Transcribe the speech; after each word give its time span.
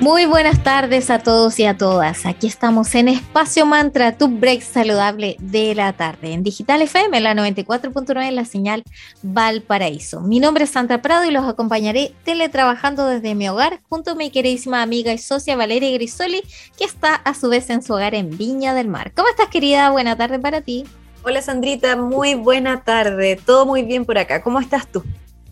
Muy 0.00 0.24
buenas 0.24 0.62
tardes 0.62 1.10
a 1.10 1.18
todos 1.18 1.58
y 1.60 1.66
a 1.66 1.76
todas. 1.76 2.24
Aquí 2.24 2.46
estamos 2.46 2.94
en 2.94 3.08
Espacio 3.08 3.66
Mantra, 3.66 4.16
tu 4.16 4.28
break 4.28 4.62
saludable 4.62 5.36
de 5.40 5.74
la 5.74 5.92
tarde, 5.92 6.32
en 6.32 6.42
Digital 6.42 6.80
FM, 6.80 7.20
la 7.20 7.34
94.9 7.34 8.26
en 8.26 8.34
la 8.34 8.46
señal 8.46 8.82
Valparaíso. 9.22 10.22
Mi 10.22 10.40
nombre 10.40 10.64
es 10.64 10.70
Santa 10.70 11.02
Prado 11.02 11.26
y 11.26 11.30
los 11.30 11.46
acompañaré 11.46 12.14
teletrabajando 12.24 13.06
desde 13.06 13.34
mi 13.34 13.50
hogar 13.50 13.80
junto 13.90 14.12
a 14.12 14.14
mi 14.14 14.30
queridísima 14.30 14.80
amiga 14.80 15.12
y 15.12 15.18
socia 15.18 15.54
Valeria 15.54 15.90
Grisoli, 15.90 16.44
que 16.78 16.84
está 16.84 17.16
a 17.16 17.34
su 17.34 17.50
vez 17.50 17.68
en 17.68 17.82
su 17.82 17.92
hogar 17.92 18.14
en 18.14 18.38
Viña 18.38 18.72
del 18.72 18.88
Mar. 18.88 19.12
¿Cómo 19.14 19.28
estás, 19.28 19.48
querida? 19.48 19.90
Buena 19.90 20.16
tarde 20.16 20.38
para 20.38 20.62
ti. 20.62 20.86
Hola, 21.24 21.42
Sandrita. 21.42 21.96
Muy 21.96 22.32
buena 22.32 22.84
tarde. 22.84 23.36
Todo 23.36 23.66
muy 23.66 23.82
bien 23.82 24.06
por 24.06 24.16
acá. 24.16 24.42
¿Cómo 24.42 24.60
estás 24.60 24.86
tú? 24.86 25.04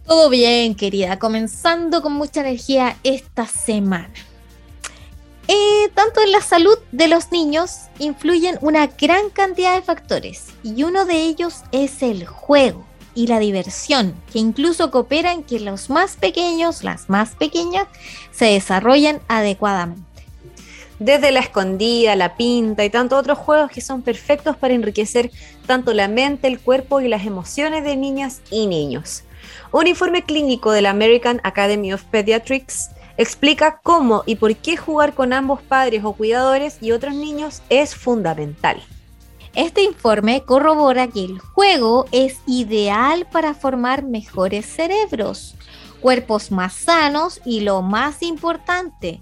Todo 0.06 0.30
bien, 0.30 0.74
querida. 0.74 1.18
Comenzando 1.18 2.00
con 2.00 2.14
mucha 2.14 2.40
energía 2.40 2.96
esta 3.04 3.44
semana. 3.44 4.08
Eh, 5.50 5.88
tanto 5.94 6.20
en 6.20 6.30
la 6.30 6.42
salud 6.42 6.76
de 6.92 7.08
los 7.08 7.32
niños 7.32 7.86
influyen 7.98 8.58
una 8.60 8.86
gran 8.86 9.30
cantidad 9.30 9.74
de 9.74 9.80
factores 9.80 10.48
y 10.62 10.82
uno 10.82 11.06
de 11.06 11.22
ellos 11.22 11.62
es 11.72 12.02
el 12.02 12.26
juego 12.26 12.84
y 13.14 13.28
la 13.28 13.38
diversión, 13.38 14.14
que 14.30 14.40
incluso 14.40 14.90
coopera 14.90 15.32
en 15.32 15.42
que 15.42 15.58
los 15.58 15.88
más 15.88 16.16
pequeños, 16.16 16.84
las 16.84 17.08
más 17.08 17.30
pequeñas, 17.30 17.86
se 18.30 18.44
desarrollen 18.44 19.20
adecuadamente. 19.26 20.02
Desde 20.98 21.32
la 21.32 21.40
escondida, 21.40 22.14
la 22.14 22.36
pinta 22.36 22.84
y 22.84 22.90
tantos 22.90 23.18
otros 23.18 23.38
juegos 23.38 23.70
que 23.70 23.80
son 23.80 24.02
perfectos 24.02 24.54
para 24.56 24.74
enriquecer 24.74 25.30
tanto 25.66 25.94
la 25.94 26.08
mente, 26.08 26.46
el 26.46 26.60
cuerpo 26.60 27.00
y 27.00 27.08
las 27.08 27.24
emociones 27.24 27.84
de 27.84 27.96
niñas 27.96 28.42
y 28.50 28.66
niños. 28.66 29.24
Un 29.72 29.86
informe 29.86 30.24
clínico 30.24 30.72
de 30.72 30.82
la 30.82 30.90
American 30.90 31.40
Academy 31.42 31.94
of 31.94 32.04
Pediatrics 32.04 32.90
explica 33.18 33.80
cómo 33.82 34.22
y 34.24 34.36
por 34.36 34.56
qué 34.56 34.76
jugar 34.78 35.14
con 35.14 35.34
ambos 35.34 35.60
padres 35.60 36.04
o 36.04 36.14
cuidadores 36.14 36.78
y 36.80 36.92
otros 36.92 37.14
niños 37.14 37.62
es 37.68 37.94
fundamental. 37.94 38.82
Este 39.54 39.82
informe 39.82 40.42
corrobora 40.44 41.08
que 41.08 41.24
el 41.24 41.38
juego 41.38 42.06
es 42.12 42.38
ideal 42.46 43.26
para 43.30 43.54
formar 43.54 44.04
mejores 44.04 44.64
cerebros, 44.64 45.56
cuerpos 46.00 46.52
más 46.52 46.72
sanos 46.72 47.40
y 47.44 47.60
lo 47.60 47.82
más 47.82 48.22
importante 48.22 49.20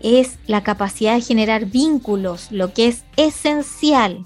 es 0.00 0.38
la 0.46 0.62
capacidad 0.62 1.14
de 1.14 1.20
generar 1.20 1.66
vínculos, 1.66 2.50
lo 2.50 2.72
que 2.72 2.88
es 2.88 3.04
esencial 3.16 4.24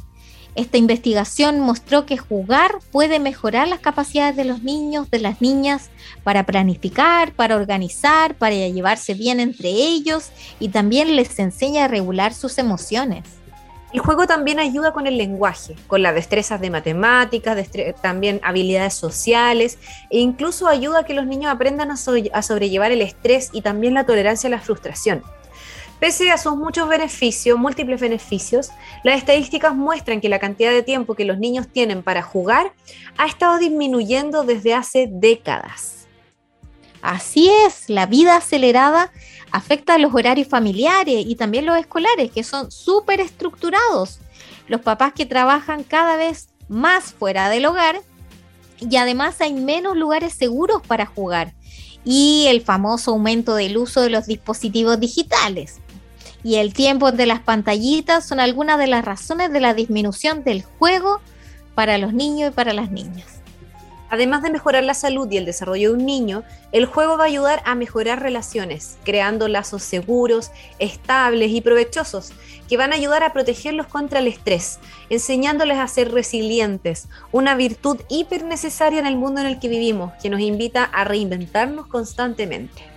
esta 0.61 0.79
investigación 0.79 1.61
mostró 1.61 2.07
que 2.07 2.19
jugar 2.19 2.79
puede 2.93 3.19
mejorar 3.19 3.67
las 3.69 3.81
capacidades 3.81 4.37
de 4.37 4.45
los 4.45 4.63
niños, 4.63 5.11
de 5.11 5.19
las 5.19 5.41
niñas, 5.41 5.91
para 6.23 6.45
planificar, 6.45 7.33
para 7.33 7.57
organizar, 7.57 8.35
para 8.35 8.55
llevarse 8.55 9.15
bien 9.15 9.41
entre 9.41 9.69
ellos 9.69 10.31
y 10.59 10.69
también 10.69 11.17
les 11.17 11.39
enseña 11.39 11.85
a 11.85 11.89
regular 11.89 12.35
sus 12.35 12.59
emociones. 12.59 13.25
El 13.93 14.01
juego 14.01 14.27
también 14.27 14.61
ayuda 14.61 14.93
con 14.93 15.09
el 15.09 15.19
lenguaje, 15.19 15.75
con 15.89 16.03
las 16.03 16.15
destrezas 16.15 16.61
de 16.61 16.71
matemáticas, 16.71 17.59
también 18.01 18.41
habilidades 18.45 18.95
sociales 18.95 19.79
e 20.11 20.21
incluso 20.21 20.69
ayuda 20.69 21.01
a 21.01 21.05
que 21.05 21.15
los 21.15 21.27
niños 21.27 21.53
aprendan 21.53 21.91
a 21.91 22.43
sobrellevar 22.43 22.93
el 22.93 23.03
estrés 23.03 23.51
y 23.53 23.63
también 23.63 23.95
la 23.95 24.07
tolerancia 24.07 24.47
a 24.47 24.51
la 24.51 24.61
frustración. 24.61 25.25
Pese 26.01 26.31
a 26.31 26.39
sus 26.39 26.57
muchos 26.57 26.89
beneficios, 26.89 27.59
múltiples 27.59 28.01
beneficios, 28.01 28.71
las 29.05 29.19
estadísticas 29.19 29.77
muestran 29.77 30.23
que 30.23 30.31
la 30.31 30.39
cantidad 30.39 30.71
de 30.71 30.83
tiempo 30.83 31.15
que 31.15 31.27
los 31.27 31.39
niños 31.39 31.69
tienen 31.69 32.03
para 32.03 32.23
jugar 32.23 32.73
ha 33.19 33.27
estado 33.27 33.59
disminuyendo 33.59 34.45
desde 34.45 34.73
hace 34.73 35.09
décadas. 35.11 36.07
Así 37.03 37.51
es, 37.67 37.91
la 37.91 38.07
vida 38.07 38.37
acelerada 38.37 39.13
afecta 39.53 39.95
a 39.95 39.99
los 39.99 40.15
horarios 40.15 40.49
familiares 40.49 41.23
y 41.27 41.37
también 41.37 41.67
los 41.67 41.77
escolares, 41.77 42.31
que 42.31 42.45
son 42.45 42.71
súper 42.71 43.21
estructurados. 43.21 44.21
Los 44.69 44.81
papás 44.81 45.13
que 45.13 45.27
trabajan 45.27 45.85
cada 45.85 46.17
vez 46.17 46.49
más 46.69 47.13
fuera 47.13 47.51
del 47.51 47.67
hogar 47.67 48.01
y 48.79 48.97
además 48.97 49.39
hay 49.43 49.53
menos 49.53 49.99
lugares 49.99 50.33
seguros 50.33 50.81
para 50.87 51.05
jugar 51.05 51.53
y 52.07 52.47
el 52.49 52.63
famoso 52.63 53.11
aumento 53.11 53.55
del 53.55 53.77
uso 53.77 54.01
de 54.01 54.09
los 54.09 54.27
dispositivos 54.27 54.99
digitales 54.99 55.81
y 56.43 56.57
el 56.57 56.73
tiempo 56.73 57.13
de 57.13 57.27
las 57.27 57.41
pantallitas 57.41 58.27
son 58.27 58.41
algunas 58.41 58.79
de 58.79 58.87
las 58.87 59.05
razones 59.05 59.53
de 59.53 59.61
la 59.61 59.75
disminución 59.75 60.45
del 60.45 60.63
juego 60.63 61.21
para 61.75 61.99
los 61.99 62.13
niños 62.13 62.51
y 62.51 62.55
para 62.55 62.73
las 62.73 62.91
niñas. 62.91 63.41
Además 64.11 64.43
de 64.43 64.51
mejorar 64.51 64.83
la 64.83 64.95
salud 64.95 65.31
y 65.31 65.37
el 65.37 65.45
desarrollo 65.45 65.91
de 65.91 65.97
un 65.97 66.05
niño, 66.05 66.43
el 66.73 66.85
juego 66.85 67.17
va 67.17 67.25
a 67.25 67.29
ayudar 67.29 67.63
a 67.65 67.77
mejorar 67.77 68.21
relaciones, 68.21 68.99
creando 69.05 69.47
lazos 69.47 69.85
seguros, 69.85 70.51
estables 70.81 71.53
y 71.53 71.61
provechosos, 71.61 72.33
que 72.69 72.77
van 72.77 72.93
a 72.93 72.97
ayudar 72.97 73.23
a 73.23 73.33
protegerlos 73.33 73.87
contra 73.87 74.19
el 74.19 74.27
estrés, 74.27 74.81
enseñándoles 75.11 75.79
a 75.79 75.87
ser 75.87 76.11
resilientes, 76.11 77.07
una 77.31 77.55
virtud 77.55 78.01
hiper 78.09 78.45
necesaria 78.45 78.99
en 78.99 79.07
el 79.07 79.17
mundo 79.17 79.43
en 79.43 79.47
el 79.47 79.61
que 79.61 79.69
vivimos, 79.69 80.13
que 80.21 80.29
nos 80.29 80.41
invita 80.41 80.83
a 80.83 81.05
reinventarnos 81.05 81.87
constantemente. 81.87 82.90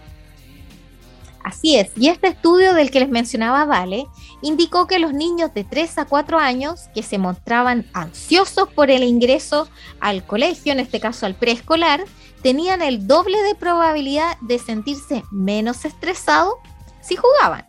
Así 1.43 1.75
es, 1.75 1.91
y 1.97 2.07
este 2.07 2.27
estudio 2.29 2.73
del 2.73 2.89
que 2.89 3.01
les 3.01 3.09
mencionaba 3.09 3.65
Vale 3.65 4.07
indicó 4.41 4.87
que 4.87 4.97
los 4.97 5.13
niños 5.13 5.53
de 5.53 5.65
3 5.65 5.97
a 5.97 6.05
4 6.05 6.39
años 6.39 6.87
que 6.95 7.03
se 7.03 7.17
mostraban 7.17 7.85
ansiosos 7.91 8.69
por 8.69 8.89
el 8.89 9.03
ingreso 9.03 9.67
al 9.99 10.25
colegio, 10.25 10.71
en 10.71 10.79
este 10.79 11.01
caso 11.01 11.25
al 11.25 11.35
preescolar, 11.35 12.05
tenían 12.41 12.81
el 12.81 13.07
doble 13.07 13.41
de 13.41 13.55
probabilidad 13.55 14.37
de 14.39 14.57
sentirse 14.57 15.23
menos 15.31 15.83
estresados 15.83 16.55
si 17.01 17.17
jugaban. 17.17 17.67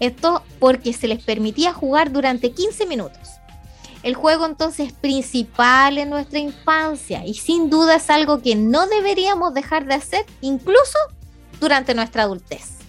Esto 0.00 0.42
porque 0.58 0.92
se 0.92 1.06
les 1.06 1.22
permitía 1.22 1.72
jugar 1.72 2.10
durante 2.10 2.50
15 2.50 2.86
minutos. 2.86 3.28
El 4.02 4.16
juego 4.16 4.46
entonces 4.46 4.88
es 4.88 4.92
principal 4.92 5.96
en 5.98 6.10
nuestra 6.10 6.40
infancia 6.40 7.24
y 7.24 7.34
sin 7.34 7.70
duda 7.70 7.96
es 7.96 8.10
algo 8.10 8.42
que 8.42 8.56
no 8.56 8.88
deberíamos 8.88 9.54
dejar 9.54 9.86
de 9.86 9.94
hacer 9.94 10.26
incluso 10.40 10.98
durante 11.60 11.94
nuestra 11.94 12.24
adultez. 12.24 12.81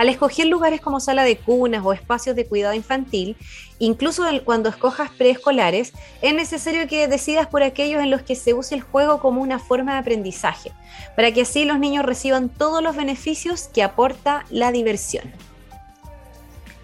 Al 0.00 0.08
escoger 0.08 0.46
lugares 0.46 0.80
como 0.80 0.98
sala 0.98 1.24
de 1.24 1.36
cunas 1.36 1.84
o 1.84 1.92
espacios 1.92 2.34
de 2.34 2.46
cuidado 2.46 2.72
infantil, 2.72 3.36
incluso 3.78 4.24
cuando 4.46 4.70
escojas 4.70 5.10
preescolares, 5.10 5.92
es 6.22 6.34
necesario 6.34 6.88
que 6.88 7.06
decidas 7.06 7.48
por 7.48 7.62
aquellos 7.62 8.02
en 8.02 8.10
los 8.10 8.22
que 8.22 8.34
se 8.34 8.54
use 8.54 8.74
el 8.74 8.80
juego 8.80 9.20
como 9.20 9.42
una 9.42 9.58
forma 9.58 9.92
de 9.92 9.98
aprendizaje, 9.98 10.72
para 11.16 11.32
que 11.32 11.42
así 11.42 11.66
los 11.66 11.78
niños 11.78 12.06
reciban 12.06 12.48
todos 12.48 12.82
los 12.82 12.96
beneficios 12.96 13.64
que 13.64 13.82
aporta 13.82 14.46
la 14.48 14.72
diversión. 14.72 15.30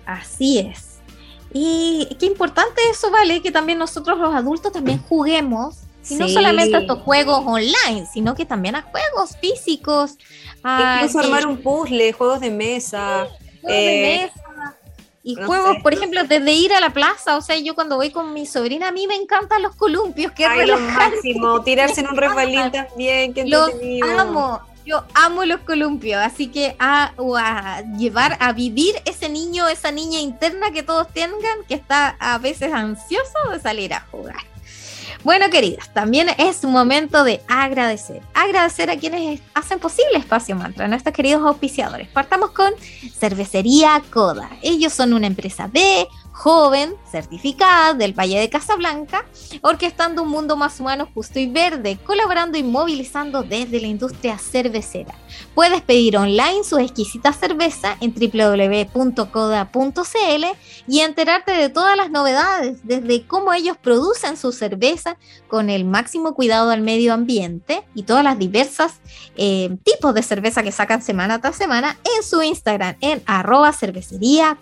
Así 0.05 0.59
es. 0.59 0.99
Y 1.55 2.15
qué 2.21 2.27
importante 2.27 2.83
eso, 2.91 3.11
¿vale? 3.11 3.41
Que 3.41 3.51
también 3.51 3.79
nosotros 3.79 4.19
los 4.19 4.35
adultos 4.35 4.73
también 4.73 4.99
juguemos 4.99 5.86
y 6.09 6.15
no 6.17 6.29
solamente 6.29 6.77
a 6.77 6.81
estos 6.81 7.01
juegos 7.03 7.43
online, 7.47 8.07
sino 8.13 8.35
que 8.35 8.45
también 8.45 8.77
a 8.77 8.83
juegos 8.83 9.37
físicos. 9.41 10.17
Incluso 10.65 11.19
armar 11.19 11.47
un 11.47 11.59
puzzle, 11.59 12.13
juegos 12.13 12.41
de 12.41 12.51
mesa. 12.51 13.29
Eh, 13.69 14.31
y 15.23 15.35
juegos, 15.35 15.79
por 15.83 15.93
ejemplo, 15.93 16.23
desde 16.23 16.53
ir 16.53 16.73
a 16.73 16.79
la 16.79 16.91
plaza, 16.91 17.37
o 17.37 17.41
sea, 17.41 17.57
yo 17.59 17.75
cuando 17.75 17.97
voy 17.97 18.11
con 18.11 18.33
mi 18.33 18.47
sobrina, 18.47 18.89
a 18.89 18.93
mí 18.93 19.09
me 19.09 19.17
encantan 19.17 19.61
los 19.61 19.75
columpios, 19.75 20.31
que 20.31 20.47
Ay, 20.47 20.69
lo 20.69 20.79
máximo, 20.79 21.63
tirarse 21.63 22.03
en 22.03 22.09
un 22.11 22.17
resbalín 22.17 22.71
también, 22.71 23.35
que 23.35 23.45
Los 23.45 23.73
amo, 24.17 24.61
yo 24.85 25.03
amo 25.15 25.45
los 25.45 25.63
columpios, 25.63 26.23
así 26.23 26.47
que 26.47 26.77
a, 26.79 27.13
a, 27.19 27.83
llevar 27.99 28.37
a 28.39 28.53
vivir 28.53 28.95
ese 29.05 29.29
niño, 29.29 29.67
esa 29.67 29.91
niña 29.91 30.21
interna 30.21 30.71
que 30.71 30.85
todos 30.85 31.09
tengan, 31.13 31.65
que 31.67 31.75
está 31.75 32.17
a 32.21 32.39
veces 32.39 32.73
ansioso 32.73 33.51
de 33.51 33.59
salir 33.59 33.95
a 33.95 34.07
jugar. 34.13 34.45
Bueno, 35.27 35.51
queridas, 35.51 35.93
también 35.93 36.29
es 36.39 36.63
un 36.63 36.71
momento 36.71 37.25
de 37.25 37.41
agradecer. 37.49 38.23
Agradecer 38.33 38.91
a 38.91 38.97
quienes 38.97 39.41
hacen 39.55 39.81
posible 39.81 40.19
Espacio 40.19 40.55
Mantra, 40.55 40.87
nuestros 40.87 41.13
queridos 41.13 41.43
auspiciadores. 41.45 42.07
Partamos 42.07 42.53
con 42.53 42.73
Cervecería 43.13 44.01
Coda. 44.11 44.49
Ellos 44.63 44.93
son 44.93 45.13
una 45.15 45.27
empresa 45.27 45.67
B 45.67 46.07
joven, 46.37 46.95
certificada 47.11 47.95
del 47.95 48.13
Valle 48.13 48.39
de 48.39 48.51
Casablanca, 48.51 49.25
orquestando 49.63 50.23
un 50.23 50.29
mundo 50.29 50.55
más 50.55 50.79
humano, 50.79 51.09
justo 51.15 51.39
y 51.39 51.47
verde, 51.47 51.99
colaborando 52.05 52.59
y 52.59 52.63
movilizando 52.63 53.43
desde 53.43 53.81
la 53.81 53.87
industria 53.87 54.37
cervecera. 54.37 55.15
Puedes 55.55 55.81
pedir 55.81 56.19
online 56.19 56.63
su 56.63 56.77
exquisita 56.77 57.33
cerveza 57.33 57.97
en 58.03 58.13
www.coda.cl 58.13 59.25
y 60.87 61.01
enterarte 61.01 61.53
de 61.53 61.71
todas 61.71 61.97
las 61.97 62.11
novedades, 62.11 62.81
desde 62.83 63.27
cómo 63.27 63.55
ellos 63.55 63.79
producen 63.79 64.37
su 64.37 64.53
cerveza 64.53 65.17
con 65.49 65.71
el 65.71 65.87
máximo 65.87 66.35
cuidado 66.35 66.69
al 66.69 66.83
medio 66.83 67.15
ambiente 67.15 67.83
y 67.95 68.03
todas 68.03 68.23
las 68.23 68.39
diversas 68.39 69.01
eh, 69.37 69.75
tipos 69.85 70.13
de 70.13 70.23
cerveza 70.23 70.63
que 70.63 70.71
sacan 70.71 71.01
semana 71.01 71.41
tras 71.41 71.57
semana 71.57 71.97
en 72.15 72.23
su 72.23 72.43
Instagram 72.43 72.97
en 73.01 73.23
arroba 73.25 73.73
cervecería. 73.73 74.59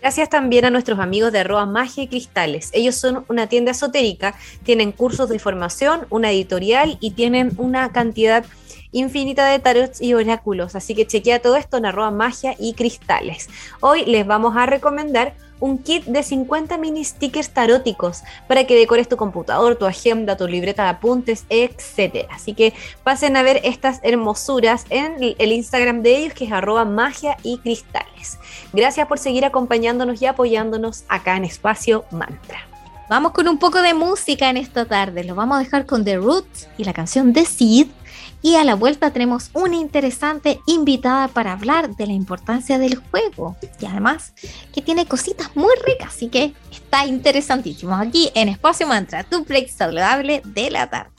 Gracias 0.00 0.30
también 0.30 0.64
a 0.64 0.70
nuestros 0.70 1.00
amigos 1.00 1.32
de 1.32 1.40
arroba 1.40 1.66
magia 1.66 2.04
y 2.04 2.08
cristales. 2.08 2.70
Ellos 2.72 2.94
son 2.94 3.24
una 3.28 3.48
tienda 3.48 3.72
esotérica, 3.72 4.34
tienen 4.62 4.92
cursos 4.92 5.28
de 5.28 5.38
formación, 5.38 6.06
una 6.10 6.30
editorial 6.30 6.98
y 7.00 7.10
tienen 7.12 7.52
una 7.56 7.90
cantidad 7.90 8.44
infinita 8.92 9.46
de 9.46 9.58
tarots 9.58 10.00
y 10.00 10.14
oráculos. 10.14 10.74
Así 10.74 10.94
que 10.94 11.06
chequea 11.06 11.40
todo 11.40 11.56
esto 11.56 11.76
en 11.76 11.86
arroba 11.86 12.10
magia 12.10 12.54
y 12.58 12.74
cristales. 12.74 13.48
Hoy 13.80 14.04
les 14.04 14.26
vamos 14.26 14.56
a 14.56 14.66
recomendar 14.66 15.34
un 15.60 15.78
kit 15.78 16.04
de 16.04 16.22
50 16.22 16.78
mini 16.78 17.04
stickers 17.04 17.50
taróticos 17.50 18.22
para 18.46 18.64
que 18.64 18.76
decores 18.76 19.08
tu 19.08 19.16
computador, 19.16 19.76
tu 19.76 19.86
agenda, 19.86 20.36
tu 20.36 20.46
libreta 20.46 20.84
de 20.84 20.90
apuntes, 20.90 21.44
etc. 21.48 22.26
Así 22.30 22.54
que 22.54 22.74
pasen 23.02 23.36
a 23.36 23.42
ver 23.42 23.60
estas 23.64 24.00
hermosuras 24.02 24.86
en 24.90 25.16
el 25.20 25.52
Instagram 25.52 26.02
de 26.02 26.16
ellos 26.16 26.34
que 26.34 26.44
es 26.44 26.52
arroba 26.52 26.84
magia 26.84 27.36
y 27.42 27.58
cristales. 27.58 28.38
Gracias 28.72 29.06
por 29.08 29.18
seguir 29.18 29.44
acompañándonos 29.44 30.22
y 30.22 30.26
apoyándonos 30.26 31.04
acá 31.08 31.36
en 31.36 31.44
Espacio 31.44 32.04
Mantra. 32.10 32.68
Vamos 33.08 33.32
con 33.32 33.48
un 33.48 33.58
poco 33.58 33.80
de 33.80 33.94
música 33.94 34.50
en 34.50 34.58
esta 34.58 34.84
tarde. 34.84 35.24
Lo 35.24 35.34
vamos 35.34 35.56
a 35.56 35.60
dejar 35.60 35.86
con 35.86 36.04
The 36.04 36.18
Roots 36.18 36.68
y 36.76 36.84
la 36.84 36.92
canción 36.92 37.32
The 37.32 37.46
Seed 37.46 37.88
y 38.42 38.56
a 38.56 38.64
la 38.64 38.74
vuelta 38.74 39.12
tenemos 39.12 39.50
una 39.52 39.76
interesante 39.76 40.60
invitada 40.66 41.28
para 41.28 41.52
hablar 41.52 41.96
de 41.96 42.06
la 42.06 42.12
importancia 42.12 42.78
del 42.78 42.96
juego. 42.96 43.56
Y 43.80 43.86
además 43.86 44.32
que 44.72 44.82
tiene 44.82 45.06
cositas 45.06 45.54
muy 45.56 45.74
ricas, 45.86 46.14
así 46.14 46.28
que 46.28 46.54
está 46.70 47.06
interesantísimo. 47.06 47.94
Aquí 47.94 48.30
en 48.34 48.48
Espacio 48.48 48.86
Mantra, 48.86 49.24
tu 49.24 49.44
saludable 49.68 50.42
de 50.44 50.70
la 50.70 50.88
tarde. 50.88 51.17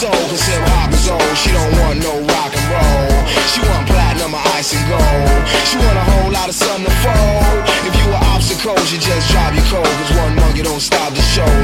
Soul, 0.00 0.24
cause 0.32 0.40
hip 0.48 0.64
hop 0.72 0.88
is 0.96 1.08
old. 1.12 1.36
She 1.36 1.52
don't 1.52 1.72
want 1.76 2.00
no 2.00 2.14
rock 2.32 2.52
and 2.56 2.66
roll. 2.72 3.12
She 3.52 3.60
want 3.68 3.84
platinum 3.84 4.32
or 4.32 4.44
ice 4.56 4.72
and 4.72 4.84
gold. 4.88 5.40
She 5.68 5.76
want 5.76 5.96
a 6.00 6.06
whole 6.10 6.32
lot 6.32 6.48
of 6.48 6.56
sun 6.56 6.80
to 6.88 6.92
fold. 7.04 7.60
If 7.84 7.94
you 8.00 8.06
were 8.08 8.24
obstacles, 8.32 8.88
you 8.92 8.98
just 8.98 9.28
drop 9.28 9.52
your 9.52 9.66
cold. 9.68 9.84
Cause 10.00 10.12
one 10.16 10.34
monkey 10.40 10.62
don't 10.62 10.80
stop 10.80 11.12
the 11.12 11.20
show. 11.20 11.59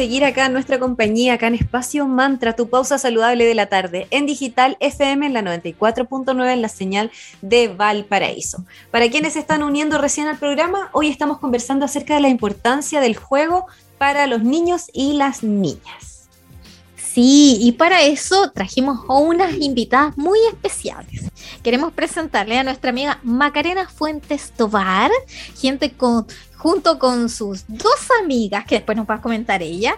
Seguir 0.00 0.24
acá 0.24 0.46
en 0.46 0.54
nuestra 0.54 0.78
compañía, 0.78 1.34
acá 1.34 1.46
en 1.48 1.56
Espacio 1.56 2.06
Mantra, 2.06 2.56
tu 2.56 2.70
pausa 2.70 2.96
saludable 2.96 3.44
de 3.44 3.54
la 3.54 3.66
tarde, 3.66 4.06
en 4.10 4.24
digital 4.24 4.78
FM 4.80 5.26
en 5.26 5.34
la 5.34 5.42
94.9 5.42 6.54
en 6.54 6.62
la 6.62 6.70
señal 6.70 7.10
de 7.42 7.68
Valparaíso. 7.68 8.64
Para 8.90 9.10
quienes 9.10 9.34
se 9.34 9.40
están 9.40 9.62
uniendo 9.62 9.98
recién 9.98 10.26
al 10.26 10.38
programa, 10.38 10.88
hoy 10.94 11.08
estamos 11.08 11.38
conversando 11.38 11.84
acerca 11.84 12.14
de 12.14 12.22
la 12.22 12.30
importancia 12.30 12.98
del 13.02 13.14
juego 13.14 13.66
para 13.98 14.26
los 14.26 14.42
niños 14.42 14.86
y 14.94 15.12
las 15.12 15.42
niñas. 15.42 16.19
Sí, 17.12 17.58
y 17.60 17.72
para 17.72 18.02
eso 18.02 18.52
trajimos 18.52 19.00
a 19.08 19.14
unas 19.14 19.54
invitadas 19.54 20.16
muy 20.16 20.38
especiales. 20.46 21.24
Queremos 21.62 21.92
presentarle 21.92 22.56
a 22.56 22.62
nuestra 22.62 22.90
amiga 22.90 23.18
Macarena 23.24 23.88
Fuentes 23.88 24.52
Tovar, 24.52 25.10
gente 25.60 25.92
con 25.92 26.26
junto 26.56 26.98
con 26.98 27.30
sus 27.30 27.64
dos 27.66 28.10
amigas, 28.22 28.66
que 28.66 28.76
después 28.76 28.96
nos 28.96 29.08
va 29.08 29.14
a 29.14 29.20
comentar 29.22 29.62
ella, 29.62 29.96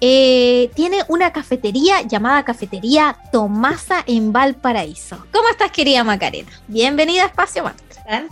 eh, 0.00 0.70
tiene 0.74 0.98
una 1.08 1.32
cafetería 1.32 2.02
llamada 2.02 2.44
Cafetería 2.44 3.16
Tomasa 3.32 4.04
en 4.06 4.32
Valparaíso. 4.32 5.26
¿Cómo 5.32 5.48
estás, 5.48 5.72
querida 5.72 6.04
Macarena? 6.04 6.52
Bienvenida 6.68 7.24
a 7.24 7.26
Espacio 7.26 7.64
Mantra. 7.64 8.28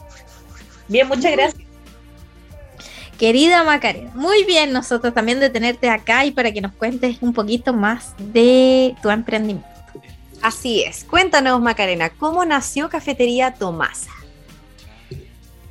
Bien, 0.88 1.08
muchas 1.08 1.32
gracias. 1.32 1.71
Querida 3.18 3.62
Macarena, 3.62 4.10
muy 4.14 4.44
bien 4.44 4.72
nosotros 4.72 5.14
también 5.14 5.38
de 5.38 5.50
tenerte 5.50 5.88
acá 5.88 6.24
y 6.24 6.32
para 6.32 6.52
que 6.52 6.60
nos 6.60 6.72
cuentes 6.72 7.18
un 7.20 7.32
poquito 7.32 7.72
más 7.72 8.14
de 8.18 8.94
tu 9.02 9.10
emprendimiento. 9.10 9.68
Así 10.42 10.82
es. 10.82 11.04
Cuéntanos, 11.04 11.60
Macarena, 11.60 12.10
¿cómo 12.10 12.44
nació 12.44 12.88
Cafetería 12.88 13.54
Tomasa? 13.54 14.10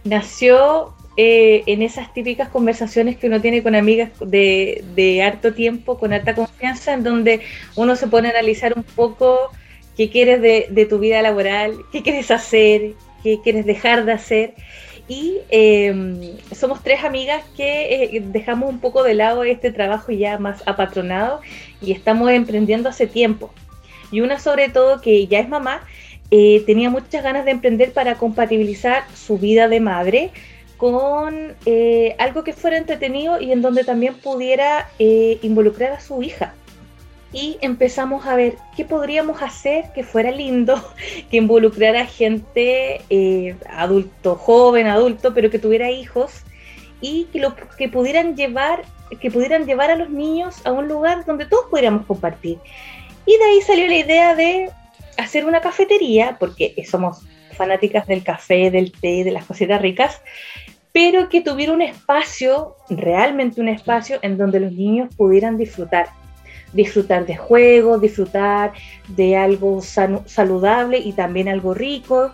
Nació 0.05 0.95
eh, 1.17 1.63
en 1.65 1.81
esas 1.81 2.13
típicas 2.13 2.47
conversaciones 2.47 3.17
que 3.17 3.27
uno 3.27 3.41
tiene 3.41 3.61
con 3.61 3.75
amigas 3.75 4.11
de, 4.21 5.21
harto 5.23 5.53
tiempo, 5.53 5.99
con 5.99 6.13
alta 6.13 6.33
confianza, 6.33 6.93
en 6.93 7.03
donde 7.03 7.41
uno 7.75 7.97
se 7.97 8.07
pone 8.07 8.29
a 8.29 8.31
analizar 8.31 8.73
un 8.77 8.83
poco 8.83 9.51
qué 9.97 10.09
quieres 10.09 10.41
de, 10.41 10.87
tu 10.89 10.99
vida 10.99 11.21
laboral, 11.21 11.75
qué 11.91 12.01
quieres 12.01 12.31
hacer, 12.31 12.93
qué 13.23 13.39
quieres 13.43 13.65
dejar 13.65 14.05
de 14.05 14.13
hacer. 14.13 14.53
Y 15.11 15.41
em, 15.49 16.37
somos 16.55 16.81
tres 16.83 17.03
amigas 17.03 17.43
que 17.57 17.95
eh, 17.95 18.23
dejamos 18.27 18.69
un 18.69 18.79
poco 18.79 19.03
de 19.03 19.13
lado 19.13 19.43
este 19.43 19.69
trabajo 19.69 20.13
ya 20.13 20.37
más 20.37 20.65
apatronado 20.65 21.41
y 21.81 21.91
estamos 21.91 22.31
emprendiendo 22.31 22.87
hace 22.87 23.07
tiempo. 23.07 23.51
Y 24.09 24.21
una 24.21 24.39
sobre 24.39 24.69
todo 24.69 25.01
que 25.01 25.27
ya 25.27 25.39
es 25.39 25.49
mamá, 25.49 25.81
eh, 26.31 26.63
tenía 26.65 26.89
muchas 26.89 27.23
ganas 27.23 27.43
de 27.43 27.51
emprender 27.51 27.91
para 27.91 28.15
compatibilizar 28.15 29.03
su 29.13 29.37
vida 29.37 29.67
de 29.67 29.81
madre 29.81 30.31
con 30.77 31.57
eh, 31.65 32.15
algo 32.17 32.45
que 32.45 32.53
fuera 32.53 32.77
entretenido 32.77 33.41
y 33.41 33.51
en 33.51 33.61
donde 33.61 33.83
también 33.83 34.13
pudiera 34.13 34.87
involucrar 34.97 35.91
a 35.91 35.99
su 35.99 36.23
hija. 36.23 36.53
Y 37.33 37.57
empezamos 37.61 38.25
a 38.25 38.35
ver 38.35 38.57
qué 38.75 38.83
podríamos 38.83 39.41
hacer 39.41 39.85
que 39.93 40.03
fuera 40.03 40.31
lindo, 40.31 40.75
que 41.29 41.37
involucrara 41.37 42.05
gente 42.05 43.01
eh, 43.09 43.55
adulto, 43.69 44.35
joven, 44.35 44.87
adulto, 44.87 45.33
pero 45.33 45.49
que 45.49 45.59
tuviera 45.59 45.89
hijos 45.91 46.43
y 46.99 47.25
que, 47.31 47.47
que 47.77 47.89
pudieran 47.89 48.35
llevar 48.35 48.83
que 49.19 49.31
pudieran 49.31 49.65
llevar 49.65 49.91
a 49.91 49.95
los 49.95 50.09
niños 50.09 50.65
a 50.65 50.71
un 50.71 50.87
lugar 50.87 51.25
donde 51.25 51.45
todos 51.45 51.65
pudiéramos 51.69 52.05
compartir. 52.05 52.59
Y 53.25 53.37
de 53.37 53.43
ahí 53.43 53.61
salió 53.61 53.87
la 53.87 53.97
idea 53.97 54.35
de 54.35 54.69
hacer 55.17 55.45
una 55.45 55.61
cafetería, 55.61 56.37
porque 56.39 56.73
somos 56.89 57.19
fanáticas 57.51 58.07
del 58.07 58.23
café, 58.23 58.71
del 58.71 58.91
té, 58.91 59.23
de 59.23 59.31
las 59.31 59.45
cositas 59.45 59.81
ricas, 59.81 60.21
pero 60.91 61.29
que 61.29 61.41
tuviera 61.41 61.73
un 61.73 61.81
espacio, 61.81 62.75
realmente 62.89 63.61
un 63.61 63.69
espacio 63.69 64.19
en 64.21 64.37
donde 64.37 64.59
los 64.59 64.71
niños 64.71 65.13
pudieran 65.15 65.57
disfrutar. 65.57 66.09
Disfrutar 66.73 67.25
de 67.25 67.35
juegos, 67.35 68.01
disfrutar 68.01 68.73
de 69.09 69.35
algo 69.35 69.81
saludable 69.81 70.97
y 70.99 71.13
también 71.13 71.49
algo 71.49 71.73
rico, 71.73 72.31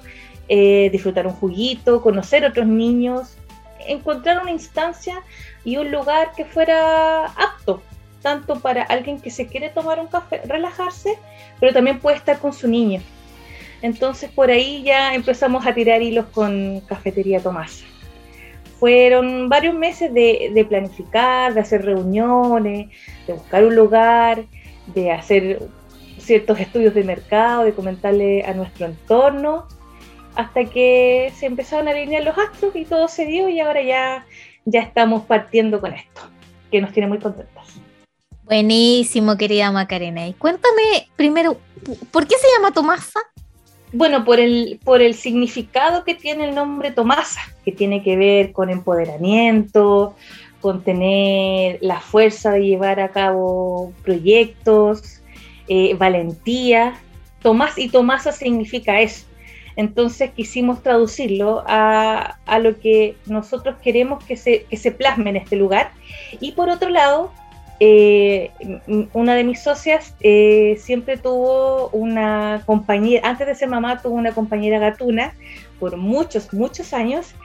eh, 0.48 0.89
disfrutar 0.91 1.25
un 1.27 1.34
juguito, 1.34 2.01
conocer 2.01 2.46
otros 2.46 2.67
niños, 2.67 3.36
encontrar 3.88 4.41
una 4.41 4.51
instancia 4.51 5.22
y 5.63 5.77
un 5.77 5.91
lugar 5.91 6.32
que 6.36 6.46
fuera 6.46 7.25
apto, 7.25 7.82
tanto 8.22 8.60
para 8.60 8.84
alguien 8.84 9.20
que 9.20 9.32
se 9.32 9.48
quiere 9.48 9.70
tomar 9.70 10.00
un 10.00 10.08
café, 10.08 10.41
relajarse, 10.46 11.17
pero 11.60 11.74
también 11.74 12.00
puede 12.00 12.17
estar 12.17 12.39
con 12.39 12.53
su 12.53 12.67
niño. 12.67 13.01
Entonces 13.82 14.29
por 14.32 14.50
ahí 14.50 14.84
ya 14.84 15.13
empezamos 15.13 15.65
a 15.65 15.74
tirar 15.74 16.01
hilos 16.01 16.25
con 16.27 16.82
Cafetería 16.82 17.39
Tomás 17.39 17.84
fueron 18.80 19.50
varios 19.50 19.76
meses 19.76 20.14
de, 20.14 20.66
planificar, 20.70 21.54
de 21.54 21.62
hacer 21.62 21.84
reuniones, 21.84 22.90
de 23.26 23.34
buscar 23.34 23.66
un 23.66 23.76
lugar, 23.76 24.46
de 24.94 25.12
hacer 25.12 25.62
ciertos 26.20 26.60
estudios 26.60 26.94
de 26.94 27.04
mercado, 27.04 27.64
de 27.64 27.74
comentarle 27.74 28.44
a 28.44 28.54
nuestro 28.54 28.86
entorno, 28.86 29.68
hasta 30.36 30.66
que 30.66 31.32
se 31.36 31.48
empezaron 31.48 31.88
a 31.88 31.92
alinear 31.92 32.24
los 32.24 32.38
astros 32.38 32.76
y 32.76 32.86
todo 32.86 33.08
se 33.08 33.26
dio 33.26 33.50
y 33.50 33.60
ahora 33.60 33.82
ya, 33.82 34.26
ya 34.66 34.82
estamos 34.82 35.24
partiendo 35.24 35.82
con 35.82 35.94
esto, 35.94 36.22
que 36.72 36.82
nos 36.82 36.92
tiene 36.92 37.08
muy 37.08 37.20
contentas. 37.20 37.80
Buenísimo, 38.44 39.36
querida 39.36 39.72
Macarena. 39.72 40.28
Y 40.28 40.34
cuéntame 40.34 41.10
primero, 41.16 41.58
¿por 42.12 42.28
qué 42.28 42.36
se 42.38 42.48
llama 42.56 42.72
Tomasa? 42.72 43.20
Bueno, 43.94 44.25
por 44.25 44.39
el, 44.39 44.79
por 44.84 45.01
el 45.01 45.13
significado 45.13 46.03
que 46.03 46.13
tiene 46.13 46.50
el 46.50 46.56
nombre 46.56 46.91
Tomasa, 46.91 47.41
que 47.63 47.72
tiene 47.72 48.03
que 48.03 48.17
ver 48.17 48.51
con 48.51 48.70
empoderamiento, 48.70 50.15
con 50.60 50.84
tener 50.84 51.77
la 51.82 52.01
fuerza 52.01 52.51
de 52.51 52.65
llevar 52.65 53.00
a 53.00 53.10
cabo 53.10 53.94
proyectos, 54.03 55.22
eh, 55.67 55.96
valentía. 55.96 57.00
Tomás 57.41 57.77
y 57.77 57.88
Tomasa 57.88 58.32
significa 58.34 59.00
eso. 59.00 59.25
Entonces 59.77 60.32
quisimos 60.32 60.82
traducirlo 60.82 61.63
a, 61.67 62.39
a 62.46 62.60
lo 62.60 62.79
que 62.79 63.15
nosotros 63.27 63.75
queremos 63.82 64.24
que 64.24 64.36
se, 64.36 64.63
que 64.63 64.75
se 64.75 64.91
plasme 64.91 65.29
en 65.29 65.38
este 65.38 65.56
lugar. 65.56 65.91
Y 66.41 66.53
por 66.53 66.70
otro 66.70 66.89
lado, 66.89 67.32
eh, 67.80 68.52
una 69.14 69.36
de 69.36 69.44
mis 69.44 69.62
socias 69.62 70.16
eh, 70.22 70.78
siempre 70.80 71.18
tuvo 71.18 71.90
una 71.90 72.64
compañera, 72.66 73.28
antes 73.28 73.46
de 73.46 73.56
ser 73.56 73.70
mamá, 73.70 74.02
tuvo 74.02 74.16
una 74.16 74.34
compañera 74.34 74.80
gatuna 74.80 75.34
por 75.80 75.96
muchos, 75.98 76.52
muchos 76.54 76.94
años, 76.94 77.36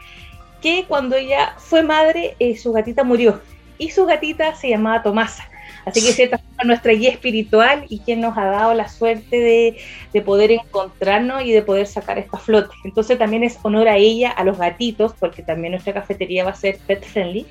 que 0.63 0.87
cuando 0.89 1.17
ella 1.17 1.55
fue 1.59 1.83
madre, 1.83 2.37
eh, 2.39 2.57
su 2.57 2.73
gatita 2.73 3.05
murió. 3.05 3.41
Y 3.77 3.91
su 3.91 4.07
gatita 4.07 4.55
se 4.55 4.71
llamaba 4.71 5.03
Tomasa. 5.03 5.49
Así 5.85 6.01
que 6.01 6.13
cierta 6.13 6.39
forma 6.39 6.65
nuestra 6.65 6.93
guía 6.93 7.11
espiritual 7.11 7.85
y 7.89 7.99
quien 7.99 8.21
nos 8.21 8.39
ha 8.39 8.45
dado 8.45 8.73
la 8.73 8.89
suerte 8.89 9.37
de, 9.37 9.79
de, 10.13 10.23
poder 10.23 10.53
encontrarnos 10.53 11.43
y 11.43 11.51
de 11.51 11.63
poder 11.63 11.89
sacar 11.89 12.19
esta 12.19 12.39
flote. 12.39 12.73
Entonces 12.85 13.19
también 13.19 13.43
es 13.43 13.59
honor 13.63 13.89
a 13.89 13.97
ella, 13.97 14.31
a 14.31 14.45
los 14.45 14.59
gatitos, 14.59 15.13
porque 15.19 15.43
también 15.43 15.73
nuestra 15.73 15.93
cafetería 15.93 16.45
va 16.45 16.51
a 16.51 16.55
ser 16.55 16.79
pet 16.87 17.05
friendly, 17.05 17.47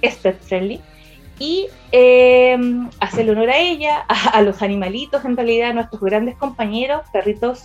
es 0.00 0.16
pet 0.16 0.40
friendly 0.40 0.80
y 1.40 1.68
eh, 1.90 2.56
hacerle 3.00 3.32
honor 3.32 3.50
a 3.50 3.58
ella, 3.58 4.04
a, 4.08 4.42
los 4.42 4.62
animalitos, 4.62 5.24
en 5.24 5.36
realidad, 5.36 5.70
a 5.70 5.72
nuestros 5.72 6.00
grandes 6.02 6.36
compañeros, 6.36 7.00
perritos 7.12 7.64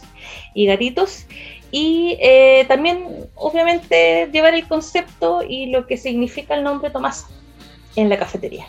y 0.55 0.65
gatitos. 0.65 1.25
Y 1.71 2.17
eh, 2.21 2.63
también, 2.69 3.05
obviamente, 3.35 4.29
llevar 4.31 4.55
el 4.55 4.65
concepto 4.65 5.43
y 5.47 5.67
lo 5.67 5.85
que 5.85 5.97
significa 5.97 6.55
el 6.55 6.63
nombre 6.63 6.89
Tomás 6.89 7.27
en 7.97 8.07
la 8.07 8.17
cafetería. 8.17 8.65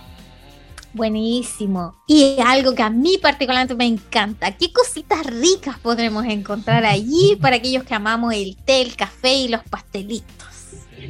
Buenísimo. 0.92 1.94
Y 2.08 2.38
algo 2.44 2.74
que 2.74 2.82
a 2.82 2.90
mí 2.90 3.16
particularmente 3.22 3.76
me 3.76 3.86
encanta. 3.86 4.56
¿Qué 4.56 4.72
cositas 4.72 5.24
ricas 5.24 5.78
podremos 5.78 6.24
encontrar 6.24 6.84
allí 6.84 7.36
para 7.40 7.56
aquellos 7.56 7.84
que 7.84 7.94
amamos 7.94 8.34
el 8.34 8.56
té, 8.56 8.82
el 8.82 8.96
café 8.96 9.34
y 9.34 9.48
los 9.48 9.62
pastelitos? 9.70 10.55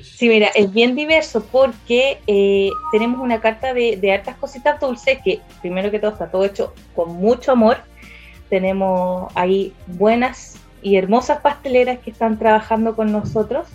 Sí, 0.03 0.29
mira, 0.29 0.49
es 0.55 0.73
bien 0.73 0.95
diverso 0.95 1.45
porque 1.51 2.19
eh, 2.27 2.71
tenemos 2.93 3.21
una 3.21 3.41
carta 3.41 3.75
de, 3.75 3.97
de, 3.97 4.13
hartas 4.13 4.37
cositas 4.37 4.81
dulces 4.81 5.19
que, 5.25 5.41
primero 5.61 5.91
que 5.91 5.99
todo, 5.99 6.13
está 6.13 6.31
todo 6.31 6.45
hecho 6.45 6.75
con 6.95 7.17
mucho 7.17 7.53
amor. 7.53 7.79
Tenemos 8.49 9.33
ahí 9.35 9.73
buenas 9.87 10.61
y 10.83 10.97
hermosas 10.97 11.41
pasteleras 11.41 11.99
que 11.99 12.11
están 12.11 12.39
trabajando 12.39 12.95
con 12.95 13.11
nosotros. 13.11 13.67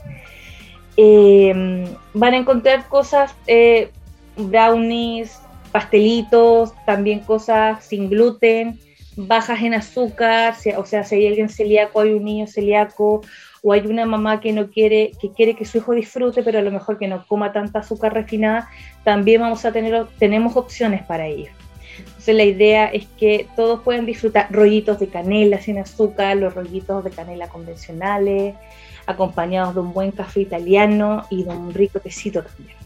Eh, 0.97 1.87
van 2.13 2.33
a 2.33 2.37
encontrar 2.37 2.87
cosas, 2.87 3.35
eh, 3.47 3.91
brownies, 4.37 5.39
pastelitos, 5.71 6.73
también 6.85 7.19
cosas 7.19 7.83
sin 7.85 8.09
gluten, 8.09 8.79
bajas 9.15 9.61
en 9.61 9.73
azúcar, 9.73 10.55
o 10.77 10.85
sea, 10.85 11.03
si 11.03 11.15
hay 11.15 11.27
alguien 11.27 11.49
celíaco, 11.49 12.01
hay 12.01 12.13
un 12.13 12.23
niño 12.23 12.47
celíaco 12.47 13.21
o 13.61 13.73
hay 13.73 13.85
una 13.85 14.05
mamá 14.05 14.39
que 14.39 14.53
no 14.53 14.69
quiere, 14.69 15.11
que 15.21 15.31
quiere 15.31 15.55
que 15.55 15.65
su 15.65 15.77
hijo 15.77 15.93
disfrute, 15.93 16.41
pero 16.41 16.59
a 16.59 16.63
lo 16.63 16.71
mejor 16.71 16.97
que 16.97 17.07
no 17.07 17.25
coma 17.27 17.53
tanta 17.53 17.79
azúcar 17.79 18.13
refinada, 18.13 18.69
también 19.03 19.41
vamos 19.41 19.63
a 19.65 19.71
tener, 19.71 20.07
tenemos 20.17 20.55
opciones 20.57 21.03
para 21.03 21.27
ello. 21.27 21.51
Entonces 21.99 22.35
la 22.35 22.43
idea 22.43 22.85
es 22.87 23.05
que 23.17 23.47
todos 23.55 23.81
puedan 23.81 24.05
disfrutar 24.05 24.47
rollitos 24.51 24.99
de 24.99 25.07
canela 25.07 25.59
sin 25.59 25.77
azúcar, 25.77 26.37
los 26.37 26.55
rollitos 26.55 27.03
de 27.03 27.11
canela 27.11 27.47
convencionales, 27.49 28.55
acompañados 29.05 29.75
de 29.75 29.81
un 29.81 29.93
buen 29.93 30.11
café 30.11 30.41
italiano 30.41 31.25
y 31.29 31.43
de 31.43 31.49
un 31.49 31.73
rico 31.73 31.99
tecito 31.99 32.43
también. 32.43 32.77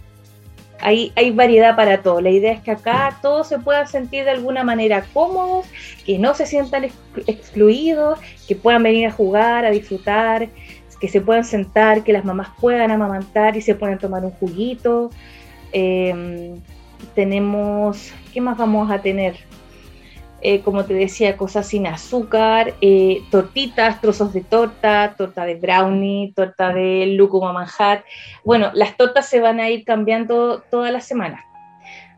hay, 0.80 1.14
hay 1.16 1.32
variedad 1.32 1.76
para 1.76 2.02
todo. 2.02 2.20
La 2.20 2.32
idea 2.32 2.52
es 2.52 2.62
que 2.62 2.72
acá 2.72 3.18
todos 3.22 3.48
se 3.48 3.60
puedan 3.60 3.88
sentir 3.88 4.26
de 4.26 4.32
alguna 4.32 4.64
manera 4.64 5.06
cómodos, 5.14 5.68
que 6.06 6.18
no 6.18 6.34
se 6.34 6.46
sientan 6.46 6.90
excluidos, 7.28 8.20
que 8.48 8.56
puedan 8.56 8.84
venir 8.84 9.08
a 9.08 9.12
jugar, 9.12 9.66
a 9.66 9.72
disfrutar, 9.72 10.50
que 11.00 11.08
se 11.08 11.22
puedan 11.22 11.44
sentar, 11.44 12.04
que 12.04 12.14
las 12.14 12.26
mamás 12.26 12.50
puedan 12.60 12.92
amamantar 12.92 13.58
y 13.58 13.62
se 13.62 13.76
puedan 13.76 14.00
tomar 14.00 14.24
un 14.24 14.32
juguito. 14.32 15.12
Em, 15.72 16.62
tenemos, 17.14 18.14
¿qué 18.34 18.42
más 18.42 18.58
vamos 18.58 18.90
a 18.92 19.02
tener? 19.02 19.36
Eh, 20.42 20.62
como 20.62 20.86
te 20.86 20.94
decía, 20.94 21.38
cosas 21.38 21.68
sin 21.68 21.88
azúcar, 21.88 22.76
eh, 22.80 23.24
tortitas, 23.32 24.00
trozos 24.00 24.32
de 24.32 24.42
torta, 24.42 25.16
torta 25.18 25.44
de 25.44 25.56
brownie, 25.56 26.34
torta 26.36 26.72
de 26.72 27.08
lúcuma 27.18 27.52
manjar. 27.52 28.04
Bueno, 28.44 28.70
las 28.76 28.96
tortas 28.96 29.28
se 29.28 29.40
van 29.40 29.60
a 29.60 29.70
ir 29.70 29.84
cambiando 29.86 30.62
toda 30.70 30.92
la 30.92 31.02
semana. 31.02 31.44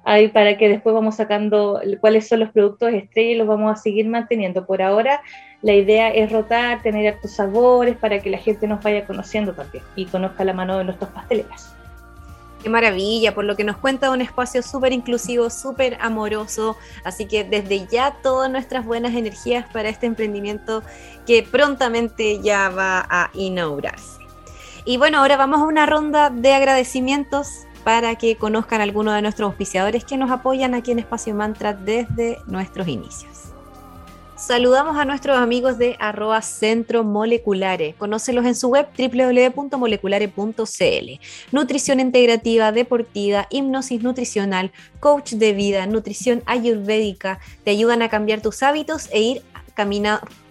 Ahí 0.03 0.27
para 0.27 0.57
que 0.57 0.67
después 0.67 0.93
vamos 0.93 1.15
sacando 1.15 1.81
cuáles 2.01 2.27
son 2.27 2.41
los 2.41 2.51
productos 2.51 2.93
estrella 2.93 3.31
y 3.31 3.35
los 3.35 3.47
vamos 3.47 3.71
a 3.71 3.81
seguir 3.81 4.07
manteniendo. 4.07 4.65
Por 4.65 4.81
ahora, 4.81 5.21
la 5.61 5.73
idea 5.73 6.09
es 6.09 6.31
rotar, 6.31 6.81
tener 6.81 7.05
estos 7.13 7.31
sabores 7.31 7.97
para 7.97 8.19
que 8.19 8.29
la 8.29 8.37
gente 8.37 8.67
nos 8.67 8.83
vaya 8.83 9.05
conociendo 9.05 9.53
también 9.53 9.83
y 9.95 10.05
conozca 10.05 10.43
la 10.43 10.53
mano 10.53 10.77
de 10.77 10.83
nuestros 10.83 11.09
pasteleras. 11.09 11.73
Qué 12.61 12.69
maravilla, 12.69 13.35
por 13.35 13.45
lo 13.45 13.55
que 13.55 13.63
nos 13.63 13.77
cuenta 13.77 14.11
un 14.11 14.21
espacio 14.21 14.63
súper 14.63 14.91
inclusivo, 14.91 15.49
súper 15.49 15.97
amoroso. 16.01 16.75
Así 17.03 17.27
que 17.27 17.43
desde 17.43 17.85
ya 17.87 18.17
todas 18.23 18.49
nuestras 18.49 18.83
buenas 18.83 19.13
energías 19.13 19.65
para 19.71 19.89
este 19.89 20.07
emprendimiento 20.07 20.83
que 21.25 21.43
prontamente 21.43 22.41
ya 22.41 22.69
va 22.69 23.05
a 23.09 23.29
inaugurarse. 23.33 24.21
Y 24.85 24.97
bueno, 24.97 25.19
ahora 25.19 25.37
vamos 25.37 25.59
a 25.59 25.65
una 25.65 25.85
ronda 25.85 26.29
de 26.29 26.53
agradecimientos 26.53 27.67
para 27.83 28.15
que 28.15 28.37
conozcan 28.37 28.81
algunos 28.81 29.13
de 29.13 29.21
nuestros 29.21 29.47
auspiciadores 29.47 30.03
que 30.03 30.17
nos 30.17 30.31
apoyan 30.31 30.73
aquí 30.73 30.91
en 30.91 30.99
Espacio 30.99 31.35
Mantra 31.35 31.73
desde 31.73 32.39
nuestros 32.47 32.87
inicios. 32.87 33.56
Saludamos 34.37 34.97
a 34.97 35.05
nuestros 35.05 35.35
amigos 35.35 35.79
de 35.79 35.97
arroba 35.99 36.43
Centro 36.43 37.03
Moleculares. 37.03 37.95
Conócelos 37.95 38.45
en 38.45 38.53
su 38.53 38.67
web 38.67 38.87
www.moleculares.cl. 38.95 41.19
Nutrición 41.51 41.99
integrativa, 41.99 42.71
deportiva, 42.71 43.47
hipnosis 43.49 44.03
nutricional, 44.03 44.71
coach 44.99 45.33
de 45.33 45.53
vida, 45.53 45.87
nutrición 45.87 46.43
ayurvédica. 46.45 47.39
Te 47.63 47.71
ayudan 47.71 48.03
a 48.03 48.09
cambiar 48.09 48.41
tus 48.41 48.61
hábitos 48.61 49.09
e 49.11 49.21
ir 49.21 49.41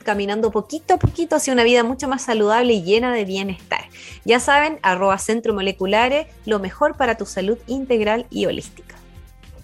caminando 0.03 0.51
poquito 0.51 0.95
a 0.95 0.99
poquito 0.99 1.37
hacia 1.37 1.53
una 1.53 1.63
vida 1.63 1.85
mucho 1.85 2.09
más 2.09 2.23
saludable 2.23 2.73
y 2.73 2.83
llena 2.83 3.15
de 3.15 3.25
bienestar. 3.25 3.85
Ya 4.25 4.41
saben, 4.41 4.81
arroba 4.83 5.17
Centro 5.19 5.55
Moleculares, 5.55 6.27
lo 6.45 6.59
mejor 6.59 6.97
para 6.97 7.17
tu 7.17 7.25
salud 7.25 7.59
integral 7.69 8.27
y 8.31 8.47
holística. 8.47 8.97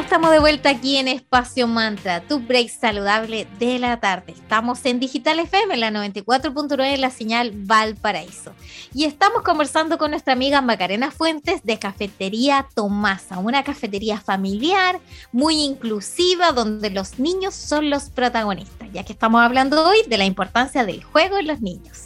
Estamos 0.00 0.30
de 0.30 0.38
vuelta 0.38 0.70
aquí 0.70 0.96
en 0.96 1.06
Espacio 1.06 1.66
Mantra, 1.66 2.22
tu 2.22 2.40
break 2.40 2.70
saludable 2.70 3.46
de 3.58 3.78
la 3.78 4.00
tarde. 4.00 4.32
Estamos 4.32 4.84
en 4.86 4.98
Digital 4.98 5.38
FM, 5.38 5.76
la 5.76 5.90
94.9, 5.90 6.96
la 6.96 7.10
señal 7.10 7.52
Valparaíso. 7.54 8.54
Y 8.94 9.04
estamos 9.04 9.42
conversando 9.42 9.98
con 9.98 10.10
nuestra 10.10 10.32
amiga 10.32 10.62
Macarena 10.62 11.10
Fuentes 11.10 11.62
de 11.64 11.78
Cafetería 11.78 12.66
Tomasa, 12.74 13.38
una 13.38 13.64
cafetería 13.64 14.18
familiar, 14.18 14.98
muy 15.30 15.62
inclusiva, 15.62 16.52
donde 16.52 16.88
los 16.88 17.18
niños 17.18 17.54
son 17.54 17.90
los 17.90 18.04
protagonistas, 18.08 18.88
ya 18.92 19.04
que 19.04 19.12
estamos 19.12 19.42
hablando 19.42 19.86
hoy 19.86 19.98
de 20.08 20.18
la 20.18 20.24
importancia 20.24 20.86
del 20.86 21.02
juego 21.02 21.36
en 21.36 21.48
los 21.48 21.60
niños. 21.60 22.04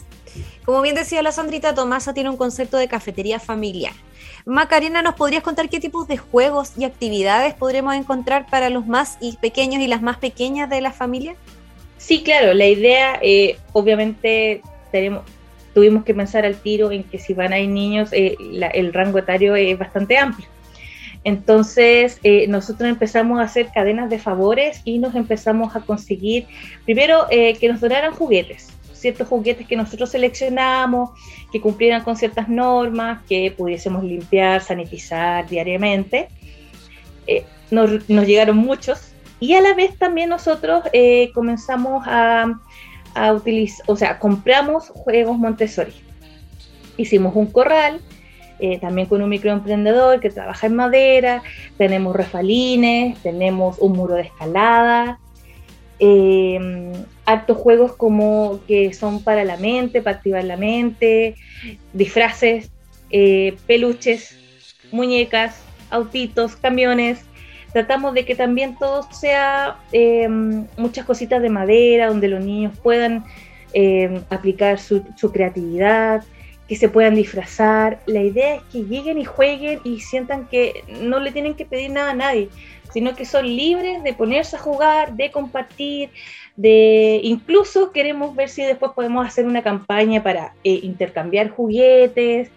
Como 0.64 0.82
bien 0.82 0.96
decía 0.96 1.22
la 1.22 1.30
Sandrita, 1.30 1.74
Tomasa 1.74 2.12
tiene 2.12 2.30
un 2.30 2.36
concepto 2.36 2.78
de 2.78 2.88
cafetería 2.88 3.38
familiar 3.38 3.94
Macarena, 4.48 5.02
¿nos 5.02 5.16
podrías 5.16 5.42
contar 5.42 5.68
qué 5.68 5.80
tipos 5.80 6.06
de 6.06 6.18
juegos 6.18 6.74
y 6.78 6.84
actividades 6.84 7.52
podremos 7.54 7.96
encontrar 7.96 8.46
para 8.48 8.70
los 8.70 8.86
más 8.86 9.18
pequeños 9.40 9.82
y 9.82 9.88
las 9.88 10.02
más 10.02 10.18
pequeñas 10.18 10.70
de 10.70 10.80
la 10.80 10.92
familia? 10.92 11.34
Sí, 11.98 12.22
claro, 12.22 12.54
la 12.54 12.66
idea, 12.66 13.18
eh, 13.22 13.58
obviamente, 13.72 14.62
tenemos, 14.92 15.24
tuvimos 15.74 16.04
que 16.04 16.14
pensar 16.14 16.46
al 16.46 16.54
tiro 16.54 16.92
en 16.92 17.02
que 17.02 17.18
si 17.18 17.34
van 17.34 17.52
a 17.52 17.58
ir 17.58 17.70
niños, 17.70 18.12
eh, 18.12 18.36
el 18.72 18.92
rango 18.92 19.18
etario 19.18 19.56
es 19.56 19.76
bastante 19.76 20.16
amplio. 20.16 20.46
Entonces, 21.24 22.20
eh, 22.22 22.46
nosotros 22.46 22.88
empezamos 22.88 23.40
a 23.40 23.42
hacer 23.42 23.70
cadenas 23.74 24.08
de 24.10 24.20
favores 24.20 24.80
y 24.84 24.98
nos 25.00 25.16
empezamos 25.16 25.74
a 25.74 25.80
conseguir, 25.80 26.46
primero, 26.84 27.26
que 27.28 27.68
nos 27.68 27.80
donaran 27.80 28.14
juguetes 28.14 28.75
ciertos 29.06 29.28
juguetes 29.28 29.68
que 29.68 29.76
nosotros 29.76 30.10
seleccionamos, 30.10 31.10
que 31.52 31.60
cumplieran 31.60 32.02
con 32.02 32.16
ciertas 32.16 32.48
normas, 32.48 33.22
que 33.28 33.54
pudiésemos 33.56 34.02
limpiar, 34.02 34.60
sanitizar 34.60 35.48
diariamente. 35.48 36.28
Eh, 37.28 37.44
nos, 37.70 38.08
llegaron 38.08 38.56
muchos 38.56 39.12
y 39.38 39.54
a 39.54 39.60
la 39.60 39.74
vez 39.74 39.96
también 39.96 40.28
nosotros 40.28 40.82
eh, 40.92 41.30
comenzamos 41.34 42.04
a, 42.08 42.58
a 43.14 43.32
utilizar, 43.32 43.84
o 43.86 43.94
sea, 43.94 44.18
compramos 44.18 44.88
juegos 44.88 45.38
Montessori. 45.38 45.94
Hicimos 46.96 47.36
un 47.36 47.46
corral, 47.46 48.00
eh, 48.58 48.80
también 48.80 49.06
con 49.06 49.22
un 49.22 49.28
microemprendedor 49.28 50.18
que 50.18 50.30
trabaja 50.30 50.66
en 50.66 50.74
madera, 50.74 51.44
tenemos 51.78 52.16
refalines, 52.16 53.16
tenemos 53.22 53.78
un 53.78 53.92
muro 53.92 54.14
de 54.14 54.22
escalada, 54.22 55.20
eh, 55.98 56.92
hartos 57.24 57.56
juegos 57.56 57.94
como 57.96 58.60
que 58.66 58.92
son 58.92 59.22
para 59.22 59.44
la 59.44 59.56
mente, 59.56 60.02
para 60.02 60.16
activar 60.16 60.44
la 60.44 60.56
mente, 60.56 61.36
disfraces, 61.92 62.70
eh, 63.10 63.56
peluches, 63.66 64.38
muñecas, 64.92 65.60
autitos, 65.90 66.56
camiones. 66.56 67.20
Tratamos 67.72 68.14
de 68.14 68.24
que 68.24 68.34
también 68.34 68.76
todo 68.78 69.06
sea 69.12 69.76
em, 69.92 70.66
muchas 70.76 71.04
cositas 71.04 71.42
de 71.42 71.50
madera, 71.50 72.08
donde 72.08 72.28
los 72.28 72.42
niños 72.42 72.72
puedan 72.82 73.24
em, 73.72 74.22
aplicar 74.30 74.78
su 74.78 75.32
creatividad, 75.32 76.24
que 76.68 76.76
se 76.76 76.88
puedan 76.88 77.14
disfrazar. 77.14 78.00
La 78.06 78.22
idea 78.22 78.56
es 78.56 78.62
que 78.72 78.84
lleguen 78.84 79.18
y 79.18 79.24
jueguen 79.24 79.80
y 79.84 80.00
sientan 80.00 80.46
que 80.48 80.84
no 81.00 81.20
le 81.20 81.32
tienen 81.32 81.54
que 81.54 81.64
pedir 81.64 81.90
nada 81.90 82.10
a 82.10 82.14
nadie, 82.14 82.48
sino 82.92 83.14
que 83.14 83.24
son 83.24 83.46
libres 83.46 84.02
de 84.02 84.14
ponerse 84.14 84.56
a 84.56 84.58
jugar, 84.58 85.14
de 85.14 85.30
compartir, 85.30 86.10
de 86.56 87.20
incluso 87.22 87.92
queremos 87.92 88.34
ver 88.34 88.48
si 88.48 88.62
después 88.62 88.92
podemos 88.94 89.26
hacer 89.26 89.46
una 89.46 89.62
campaña 89.62 90.22
para 90.22 90.54
eh, 90.64 90.80
intercambiar 90.82 91.50
juguetes, 91.50 92.50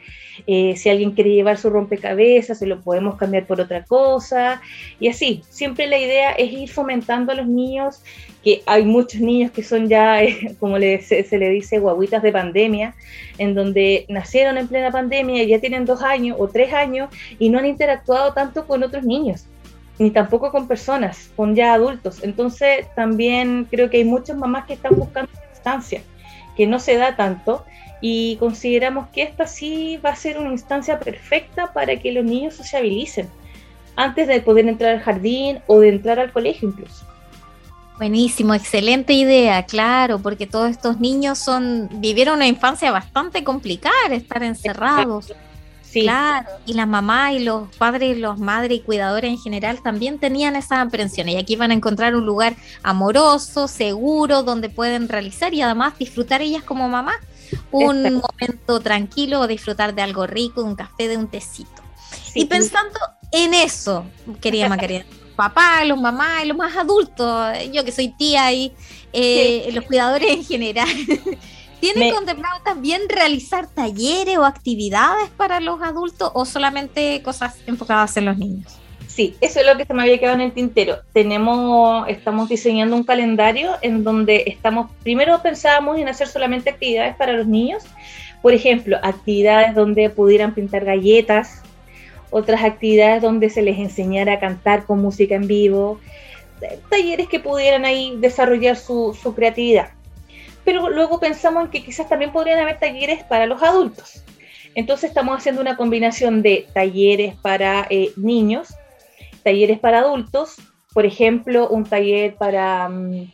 eh, 0.47 0.75
si 0.77 0.89
alguien 0.89 1.11
quiere 1.11 1.31
llevar 1.31 1.57
su 1.57 1.69
rompecabezas, 1.69 2.59
se 2.59 2.65
lo 2.65 2.81
podemos 2.81 3.15
cambiar 3.15 3.45
por 3.45 3.59
otra 3.59 3.83
cosa, 3.83 4.61
y 4.99 5.09
así, 5.09 5.41
siempre 5.49 5.87
la 5.87 5.97
idea 5.97 6.31
es 6.31 6.51
ir 6.51 6.69
fomentando 6.69 7.31
a 7.31 7.35
los 7.35 7.47
niños, 7.47 8.01
que 8.43 8.61
hay 8.65 8.85
muchos 8.85 9.19
niños 9.19 9.51
que 9.51 9.63
son 9.63 9.89
ya, 9.89 10.23
eh, 10.23 10.55
como 10.59 10.77
se, 10.77 11.01
se, 11.01 11.37
le 11.37 11.49
dice, 11.49 11.79
guaguitas 11.79 12.23
de 12.23 12.31
pandemia, 12.31 12.95
en 13.37 13.53
donde 13.53 14.05
nacieron 14.07 14.57
en 14.57 14.67
plena 14.67 14.91
pandemia 14.91 15.43
y 15.43 15.47
ya 15.47 15.59
tienen 15.59 15.85
dos 15.85 16.01
años 16.01 16.37
o 16.39 16.47
tres 16.47 16.73
años 16.73 17.09
y 17.37 17.49
no 17.49 17.59
han 17.59 17.65
interactuado 17.65 18.33
tanto 18.33 18.65
con 18.65 18.83
otros 18.83 19.03
niños 19.03 19.45
ni 19.99 20.12
tampoco 20.12 20.51
con 20.51 20.67
personas, 20.67 21.29
con 21.35 21.55
ya 21.55 21.73
adultos. 21.73 22.23
Entonces 22.23 22.88
también 22.95 23.67
creo 23.69 23.89
que 23.89 23.97
hay 23.97 24.05
muchas 24.05 24.38
mamás 24.38 24.65
que 24.65 24.73
están 24.73 24.95
buscando 24.95 25.31
instancia 25.51 26.01
que 26.55 26.67
no 26.67 26.79
se 26.79 26.97
da 26.97 27.15
tanto 27.15 27.63
y 28.01 28.38
consideramos 28.38 29.07
que 29.09 29.23
esta 29.23 29.47
sí 29.47 29.97
va 30.03 30.09
a 30.09 30.15
ser 30.15 30.38
una 30.38 30.51
instancia 30.51 30.99
perfecta 30.99 31.71
para 31.71 31.97
que 31.97 32.12
los 32.12 32.25
niños 32.25 32.53
sociabilicen 32.53 33.29
antes 33.95 34.27
de 34.27 34.41
poder 34.41 34.67
entrar 34.67 34.95
al 34.95 35.01
jardín 35.01 35.59
o 35.67 35.79
de 35.79 35.89
entrar 35.89 36.19
al 36.19 36.31
colegio 36.31 36.69
incluso. 36.69 37.05
Buenísimo, 37.97 38.53
excelente 38.53 39.12
idea, 39.12 39.63
claro, 39.63 40.19
porque 40.19 40.47
todos 40.47 40.69
estos 40.69 40.99
niños 41.01 41.38
son 41.38 41.89
vivieron 41.93 42.35
una 42.35 42.47
infancia 42.47 42.91
bastante 42.91 43.43
complicada, 43.43 43.93
estar 44.12 44.41
encerrados. 44.43 45.33
Claro, 45.91 46.47
y 46.65 46.73
las 46.73 46.88
mamás 46.88 47.34
y 47.34 47.39
los 47.39 47.75
padres, 47.78 48.17
los 48.17 48.38
madres 48.38 48.78
y 48.78 48.82
cuidadores 48.82 49.32
en 49.32 49.39
general 49.39 49.82
también 49.82 50.19
tenían 50.19 50.56
esa 50.56 50.82
aprensión 50.82 51.30
y 51.30 51.38
aquí 51.38 51.56
van 51.56 51.71
a 51.71 51.73
encontrar 51.73 52.15
un 52.15 52.25
lugar 52.25 52.56
amoroso, 52.84 53.67
seguro, 53.67 54.43
donde 54.43 54.69
pueden 54.69 55.10
realizar 55.10 55.54
y 55.54 55.62
además 55.62 55.97
disfrutar 55.97 56.41
ellas 56.41 56.63
como 56.63 56.88
mamá 56.88 57.13
un 57.71 58.21
momento 58.21 58.80
tranquilo, 58.80 59.47
disfrutar 59.47 59.95
de 59.95 60.02
algo 60.02 60.28
rico, 60.28 60.63
un 60.63 60.75
café, 60.75 61.08
de 61.08 61.17
un 61.17 61.28
tecito. 61.28 61.82
Y 62.36 62.45
pensando 62.45 62.99
en 63.32 63.54
eso, 63.54 64.06
querida 64.41 64.69
Macarena, 64.69 65.06
papá, 65.36 65.84
los 65.86 65.99
mamás, 65.99 66.45
los 66.45 66.58
más 66.58 66.75
adultos, 66.75 67.58
yo 67.71 67.84
que 67.84 67.91
soy 67.91 68.10
tía 68.10 68.52
y 68.52 68.73
eh, 69.13 69.69
los 69.73 69.86
cuidadores 69.86 70.30
en 70.30 70.43
general. 70.43 70.89
¿Tienen 71.79 72.13
contemplado 72.13 72.59
también 72.63 73.01
realizar 73.07 73.67
talleres 73.67 74.37
o 74.37 74.45
actividades 74.45 75.29
para 75.29 75.59
los 75.59 75.81
adultos 75.81 76.31
o 76.33 76.45
solamente 76.45 77.21
cosas 77.23 77.57
enfocadas 77.67 78.17
en 78.17 78.25
los 78.25 78.37
niños? 78.37 78.77
Sí, 79.07 79.35
eso 79.41 79.59
es 79.59 79.65
lo 79.65 79.75
que 79.75 79.85
se 79.85 79.93
me 79.93 80.03
había 80.03 80.19
quedado 80.19 80.35
en 80.35 80.41
el 80.41 80.51
tintero. 80.51 80.97
Tenemos, 81.13 82.07
estamos 82.07 82.47
diseñando 82.47 82.95
un 82.95 83.03
calendario 83.03 83.71
en 83.81 84.03
donde 84.03 84.43
estamos, 84.47 84.91
primero 85.03 85.41
pensábamos 85.41 85.97
en 85.97 86.07
hacer 86.07 86.27
solamente 86.27 86.69
actividades 86.69 87.15
para 87.15 87.33
los 87.33 87.47
niños, 87.47 87.83
por 88.41 88.53
ejemplo, 88.53 88.97
actividades 89.01 89.73
donde 89.73 90.09
pudieran 90.09 90.53
pintar 90.53 90.85
galletas, 90.85 91.61
otras 92.29 92.63
actividades 92.63 93.21
donde 93.21 93.49
se 93.49 93.61
les 93.61 93.79
enseñara 93.79 94.33
a 94.33 94.39
cantar 94.39 94.85
con 94.85 95.01
música 95.01 95.35
en 95.35 95.47
vivo, 95.47 95.99
talleres 96.89 97.27
que 97.27 97.39
pudieran 97.39 97.85
ahí 97.85 98.15
desarrollar 98.17 98.75
su, 98.75 99.17
su 99.19 99.33
creatividad 99.33 99.89
pero 100.69 100.88
luego 100.88 101.19
pensamos 101.19 101.65
en 101.65 101.71
que 101.71 101.84
quizás 101.84 102.08
también 102.08 102.32
podrían 102.32 102.60
haber 102.60 102.77
talleres 102.77 103.23
para 103.23 103.47
los 103.47 103.63
adultos. 103.63 104.23
Entonces 104.75 105.10
estamos 105.10 105.36
haciendo 105.36 105.62
una 105.62 105.75
combinación 105.75 106.43
de 106.43 106.67
talleres 106.71 107.34
para 107.38 107.88
eh, 107.89 108.12
niños, 108.17 108.75
talleres 109.41 109.79
para 109.79 110.01
adultos, 110.01 110.58
por 110.93 111.08
ejemplo, 111.08 111.67
un 111.69 111.86
taller 111.86 112.36
para 112.36 112.88
mm, 112.88 113.32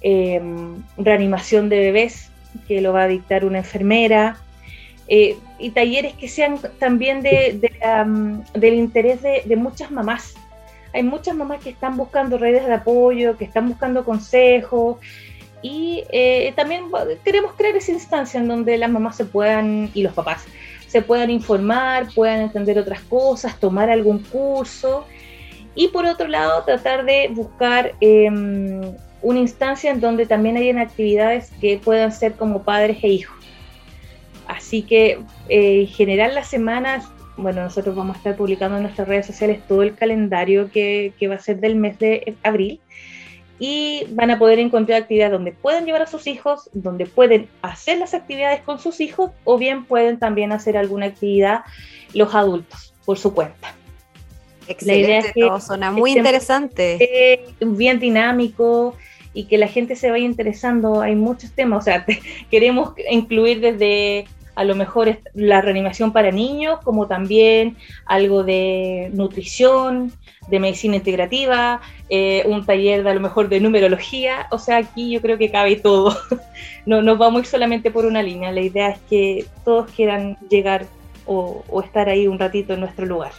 em, 0.00 0.82
reanimación 0.96 1.68
de 1.68 1.78
bebés, 1.78 2.30
que 2.66 2.80
lo 2.80 2.94
va 2.94 3.02
a 3.02 3.08
dictar 3.08 3.44
una 3.44 3.58
enfermera, 3.58 4.38
eh, 5.08 5.36
y 5.58 5.72
talleres 5.72 6.14
que 6.14 6.26
sean 6.26 6.58
también 6.78 7.20
de, 7.20 7.60
del 8.54 8.74
interés 8.74 9.20
de, 9.20 9.42
de, 9.44 9.56
muchas 9.56 9.90
mamás. 9.90 10.36
Hay 10.94 11.02
muchas 11.02 11.36
mamás 11.36 11.62
que 11.62 11.68
están 11.68 11.98
buscando 11.98 12.38
redes 12.38 12.64
de 12.64 12.72
apoyo, 12.72 13.36
que 13.36 13.44
están 13.44 13.68
buscando 13.68 14.06
consejos, 14.06 14.96
y 15.62 16.04
eh, 16.10 16.52
también 16.54 16.84
queremos 17.24 17.54
crear 17.54 17.76
esa 17.76 17.92
instancia 17.92 18.40
en 18.40 18.48
donde 18.48 18.76
las 18.78 18.90
mamás 18.90 19.16
se 19.16 19.24
puedan, 19.24 19.90
y 19.94 20.02
los 20.02 20.12
papás, 20.12 20.44
se 20.86 21.02
puedan 21.02 21.30
informar, 21.30 22.08
puedan 22.14 22.40
entender 22.40 22.78
otras 22.78 23.00
cosas, 23.02 23.58
tomar 23.58 23.90
algún 23.90 24.20
curso. 24.20 25.06
Y 25.74 25.88
por 25.88 26.06
otro 26.06 26.28
lado, 26.28 26.62
tratar 26.64 27.04
de 27.04 27.28
buscar 27.32 27.92
em, 28.00 28.80
una 29.22 29.38
instancia 29.38 29.90
en 29.90 30.00
donde 30.00 30.26
también 30.26 30.56
hayan 30.56 30.78
actividades 30.78 31.50
que 31.60 31.78
puedan 31.78 32.12
ser 32.12 32.34
como 32.34 32.62
padres 32.62 32.98
e 33.02 33.08
hijos. 33.08 33.36
Así 34.46 34.82
que 34.82 35.18
eh, 35.48 35.80
en 35.80 35.86
general 35.88 36.34
las 36.34 36.48
semanas, 36.48 37.08
bueno, 37.36 37.62
nosotros 37.62 37.94
vamos 37.96 38.14
a 38.14 38.18
estar 38.18 38.36
publicando 38.36 38.76
en 38.76 38.84
nuestras 38.84 39.08
redes 39.08 39.26
sociales 39.26 39.60
todo 39.66 39.82
el 39.82 39.94
calendario 39.94 40.70
que, 40.70 41.12
que 41.18 41.28
va 41.28 41.34
a 41.34 41.40
ser 41.40 41.58
del 41.58 41.74
mes 41.74 41.98
de 41.98 42.36
abril 42.42 42.80
y 43.58 44.04
van 44.10 44.30
a 44.30 44.38
poder 44.38 44.58
encontrar 44.58 45.02
actividades 45.02 45.32
donde 45.32 45.52
pueden 45.52 45.86
llevar 45.86 46.02
a 46.02 46.06
sus 46.06 46.26
hijos, 46.26 46.70
donde 46.72 47.06
pueden 47.06 47.48
hacer 47.62 47.98
las 47.98 48.14
actividades 48.14 48.60
con 48.60 48.78
sus 48.78 49.00
hijos 49.00 49.30
o 49.44 49.58
bien 49.58 49.84
pueden 49.84 50.18
también 50.18 50.52
hacer 50.52 50.76
alguna 50.76 51.06
actividad 51.06 51.60
los 52.12 52.34
adultos 52.34 52.94
por 53.04 53.18
su 53.18 53.32
cuenta. 53.34 53.74
Excelente, 54.68 55.32
todo 55.34 55.60
suena 55.60 55.90
muy 55.90 56.12
interesante. 56.12 57.44
Bien 57.60 58.00
dinámico 58.00 58.96
y 59.32 59.44
que 59.44 59.58
la 59.58 59.68
gente 59.68 59.96
se 59.96 60.10
vaya 60.10 60.24
interesando. 60.24 61.00
Hay 61.00 61.14
muchos 61.14 61.52
temas, 61.52 61.80
o 61.80 61.82
sea, 61.82 62.04
queremos 62.50 62.94
incluir 63.10 63.60
desde 63.60 64.26
a 64.56 64.64
lo 64.64 64.74
mejor 64.74 65.08
es 65.08 65.18
la 65.34 65.60
reanimación 65.60 66.12
para 66.12 66.32
niños, 66.32 66.80
como 66.82 67.06
también 67.06 67.76
algo 68.06 68.42
de 68.42 69.10
nutrición, 69.12 70.12
de 70.48 70.58
medicina 70.58 70.96
integrativa, 70.96 71.80
eh, 72.08 72.42
un 72.46 72.64
taller 72.64 73.04
de 73.04 73.10
a 73.10 73.14
lo 73.14 73.20
mejor 73.20 73.48
de 73.48 73.60
numerología, 73.60 74.46
o 74.50 74.58
sea, 74.58 74.78
aquí 74.78 75.10
yo 75.10 75.20
creo 75.20 75.38
que 75.38 75.50
cabe 75.50 75.76
todo. 75.76 76.16
no 76.86 77.02
nos 77.02 77.18
vamos 77.18 77.38
a 77.38 77.40
ir 77.40 77.46
solamente 77.46 77.90
por 77.90 78.06
una 78.06 78.22
línea, 78.22 78.50
la 78.50 78.62
idea 78.62 78.88
es 78.88 78.98
que 79.10 79.44
todos 79.64 79.90
quieran 79.90 80.38
llegar 80.48 80.86
o, 81.26 81.62
o 81.68 81.82
estar 81.82 82.08
ahí 82.08 82.26
un 82.26 82.38
ratito 82.38 82.72
en 82.72 82.80
nuestro 82.80 83.04
lugar. 83.04 83.32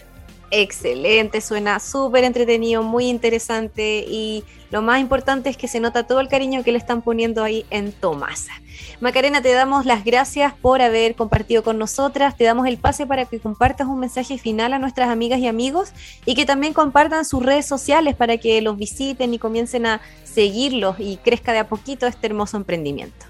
Excelente, 0.49 1.41
suena 1.41 1.79
súper 1.79 2.23
entretenido, 2.23 2.81
muy 2.81 3.07
interesante 3.09 4.05
y 4.07 4.45
lo 4.71 4.81
más 4.81 5.01
importante 5.01 5.49
es 5.49 5.57
que 5.57 5.67
se 5.67 5.81
nota 5.81 6.07
todo 6.07 6.21
el 6.21 6.29
cariño 6.29 6.63
que 6.63 6.71
le 6.71 6.77
están 6.77 7.01
poniendo 7.01 7.43
ahí 7.43 7.65
en 7.69 7.91
Tomasa. 7.91 8.53
Macarena, 9.01 9.41
te 9.41 9.51
damos 9.51 9.85
las 9.85 10.05
gracias 10.05 10.53
por 10.53 10.81
haber 10.81 11.15
compartido 11.15 11.63
con 11.63 11.77
nosotras, 11.77 12.37
te 12.37 12.45
damos 12.45 12.65
el 12.67 12.77
pase 12.77 13.05
para 13.05 13.25
que 13.25 13.39
compartas 13.39 13.87
un 13.87 13.99
mensaje 13.99 14.37
final 14.37 14.71
a 14.71 14.79
nuestras 14.79 15.09
amigas 15.09 15.39
y 15.39 15.47
amigos 15.47 15.91
y 16.25 16.33
que 16.33 16.45
también 16.45 16.73
compartan 16.73 17.25
sus 17.25 17.43
redes 17.43 17.65
sociales 17.65 18.15
para 18.15 18.37
que 18.37 18.61
los 18.61 18.77
visiten 18.77 19.33
y 19.33 19.39
comiencen 19.39 19.85
a 19.85 20.01
seguirlos 20.23 20.95
y 20.99 21.17
crezca 21.17 21.51
de 21.51 21.59
a 21.59 21.67
poquito 21.67 22.07
este 22.07 22.27
hermoso 22.27 22.55
emprendimiento. 22.55 23.25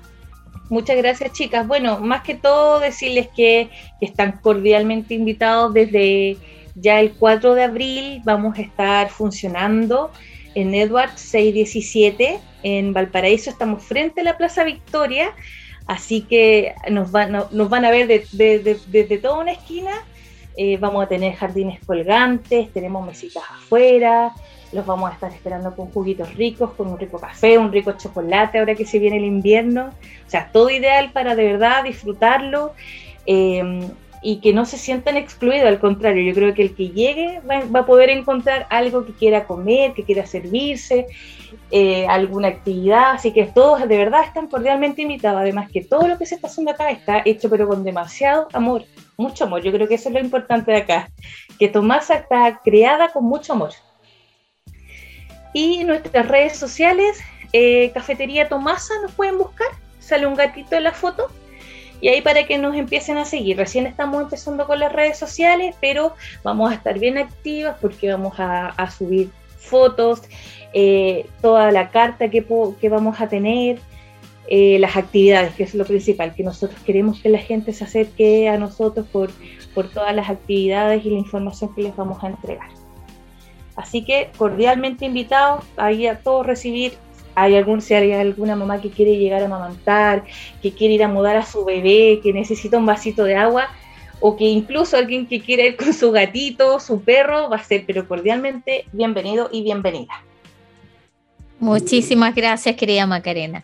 Muchas 0.70 0.98
gracias, 0.98 1.32
chicas. 1.32 1.66
Bueno, 1.66 2.00
más 2.00 2.24
que 2.24 2.36
todo 2.36 2.80
decirles 2.80 3.30
que, 3.36 3.70
están 4.02 4.34
cordialmente 4.34 5.14
invitados 5.16 5.74
desde 5.74 6.38
ya 6.80 7.00
el 7.00 7.14
4 7.14 7.56
de 7.56 7.64
abril 7.64 8.22
vamos 8.24 8.58
a 8.58 8.62
estar 8.62 9.10
funcionando 9.10 10.12
en 10.54 10.74
Edward 10.76 11.18
617 11.18 12.40
en 12.64 12.94
Valparaíso. 12.94 13.50
Estamos 13.50 13.84
frente 13.84 14.22
a 14.22 14.24
la 14.24 14.38
Plaza 14.38 14.64
Victoria, 14.64 15.34
así 15.88 16.22
que 16.22 16.76
nos, 16.90 17.12
van, 17.12 17.36
a 17.36 17.92
ver 17.92 18.08
desde 18.08 19.18
toda 19.18 19.40
una 19.40 19.54
esquina. 19.54 19.92
Eh, 20.56 20.78
vamos 20.78 21.04
a 21.04 21.08
tener 21.08 21.36
jardines 21.36 21.80
colgantes, 21.86 22.74
tenemos 22.74 23.06
mesitas 23.06 23.44
afuera, 23.48 24.34
los 24.72 24.88
vamos 24.88 25.12
a 25.12 25.14
estar 25.14 25.32
esperando 25.32 25.76
con 25.76 25.92
juguitos 25.92 26.34
ricos, 26.34 26.72
con 26.72 26.88
un 26.88 26.98
rico 26.98 27.20
café, 27.20 27.60
un 27.60 27.72
rico 27.72 27.92
chocolate 27.92 28.58
ahora 28.58 28.74
que 28.74 28.86
se 28.86 28.98
viene 28.98 29.18
el 29.18 29.26
invierno. 29.26 29.92
O 30.26 30.30
sea, 30.30 30.50
todo 30.52 30.72
ideal 30.72 31.12
para 31.12 31.36
de 31.36 31.44
verdad 31.44 31.84
disfrutarlo. 31.84 32.74
Eh, 33.28 33.88
y 34.22 34.40
que 34.40 34.54
no 34.54 34.66
se 34.66 34.78
sientan 34.78 35.18
excluidos, 35.18 35.68
al 35.68 35.80
contrario, 35.80 36.24
yo 36.24 36.34
creo 36.34 36.54
que 36.54 36.64
el 36.64 36.76
que 36.76 36.90
llegue 36.90 37.42
va, 37.42 37.80
a 37.80 37.86
poder 37.86 38.10
encontrar 38.10 38.66
algo 38.70 39.06
que 39.06 39.14
quiera 39.14 39.46
comer, 39.46 39.94
que 39.94 40.04
quiera 40.04 40.26
servirse, 40.26 41.08
eh, 41.72 42.08
alguna 42.08 42.48
actividad, 42.48 43.12
así 43.12 43.32
que 43.32 43.46
todos 43.46 43.88
de 43.88 43.98
verdad 43.98 44.24
están 44.24 44.48
cordialmente 44.48 45.02
invitados, 45.02 45.42
además 45.42 45.70
que 45.72 45.84
todo 45.84 46.08
lo 46.08 46.18
que 46.18 46.26
se 46.26 46.36
está 46.36 46.48
haciendo 46.48 46.72
acá 46.72 46.90
está 46.90 47.22
hecho 47.26 47.50
pero 47.50 47.68
con 47.68 47.84
demasiado 47.84 48.48
amor, 48.54 48.86
mucho 49.18 49.44
amor, 49.44 49.62
yo 49.62 49.72
creo 49.72 49.88
que 49.88 49.96
eso 49.96 50.10
es 50.10 50.16
lo 50.16 50.22
importante 50.22 50.72
de 50.72 50.78
acá, 50.78 51.10
que 51.60 51.68
Tomasa 51.68 52.16
está 52.16 52.62
creada 52.64 53.10
con 53.10 53.24
mucho 53.24 53.54
amor. 53.54 53.72
Y 55.54 55.84
nuestras 55.84 56.28
redes 56.28 56.58
sociales, 56.58 57.20
eh, 57.54 57.92
Cafetería 57.94 58.48
Tomasa, 58.48 58.94
nos 59.02 59.12
pueden 59.14 59.38
buscar, 59.38 59.68
sale 60.00 60.28
un 60.28 60.36
gatito 60.36 60.76
en 60.76 60.84
la 60.84 60.92
foto 60.92 61.30
y 62.02 62.10
ahí 62.10 62.22
para 62.22 62.46
que 62.46 62.58
nos 62.58 62.76
empiecen 62.76 63.18
a 63.18 63.26
seguir. 63.26 63.58
Recién 63.58 63.86
estamos 63.86 64.22
empezando 64.22 64.66
con 64.68 64.80
las 64.80 64.92
redes 64.92 65.18
sociales, 65.18 65.76
pero 65.82 66.14
vamos 66.44 66.72
a 66.72 66.76
estar 66.76 67.00
bien 67.00 67.18
activas 67.18 67.78
porque 67.82 68.12
vamos 68.12 68.34
a, 68.38 68.90
subir 68.90 69.30
fotos, 69.58 70.22
eh, 70.74 71.26
toda 71.42 71.72
la 71.72 71.90
carta 71.90 72.30
que, 72.30 72.46
que 72.80 72.90
vamos 72.90 73.20
a 73.20 73.28
tener, 73.28 73.80
eh, 74.50 74.78
las 74.80 74.96
actividades, 74.96 75.54
que 75.56 75.64
es 75.64 75.76
lo 75.76 75.84
principal, 75.84 76.34
que 76.34 76.44
nosotros 76.44 76.80
queremos 76.84 77.20
que 77.20 77.28
la 77.28 77.40
gente 77.40 77.74
se 77.74 77.84
acerque 77.84 78.48
a 78.48 78.58
nosotros 78.58 79.06
por, 79.12 79.30
por 79.74 79.90
todas 79.90 80.16
las 80.16 80.30
actividades 80.30 81.06
y 81.06 81.10
la 81.10 81.18
información 81.18 81.76
que 81.76 81.82
les 81.82 81.96
vamos 81.96 82.24
a 82.24 82.28
entregar. 82.28 82.70
Así 83.76 84.06
que 84.06 84.32
cordialmente 84.38 85.06
invitados 85.06 85.66
ahí 85.76 86.08
a 86.08 86.20
todos 86.20 86.46
recibir 86.46 86.94
hay 87.40 87.56
algún, 87.56 87.82
si 87.82 87.94
hay 87.94 88.12
alguna 88.14 88.56
mamá 88.56 88.82
que 88.82 88.90
quiere 88.90 89.16
llegar 89.16 89.44
a 89.44 89.46
amamantar, 89.46 90.24
que 90.60 90.72
quiere 90.72 90.96
ir 90.96 91.04
a 91.04 91.08
mudar 91.08 91.36
a 91.36 91.46
su 91.46 91.64
bebé, 91.64 92.20
que 92.24 92.34
necesita 92.34 92.80
un 92.80 92.88
vasito 92.88 93.24
de 93.26 93.36
agua, 93.36 93.70
o 94.20 94.36
que 94.36 94.46
incluso 94.46 94.98
alguien 94.98 95.28
que 95.28 95.40
quiere 95.40 95.68
ir 95.68 95.76
con 95.78 95.94
su 95.94 96.12
gatito, 96.12 96.80
su 96.80 97.00
perro, 97.04 97.48
va 97.48 97.58
a 97.58 97.64
ser, 97.64 97.84
pero 97.86 98.08
cordialmente 98.08 98.86
bienvenido 98.92 99.50
y 99.52 99.62
bienvenida. 99.62 100.24
Muchísimas 101.60 102.34
gracias, 102.34 102.76
querida 102.76 103.06
Macarena. 103.06 103.64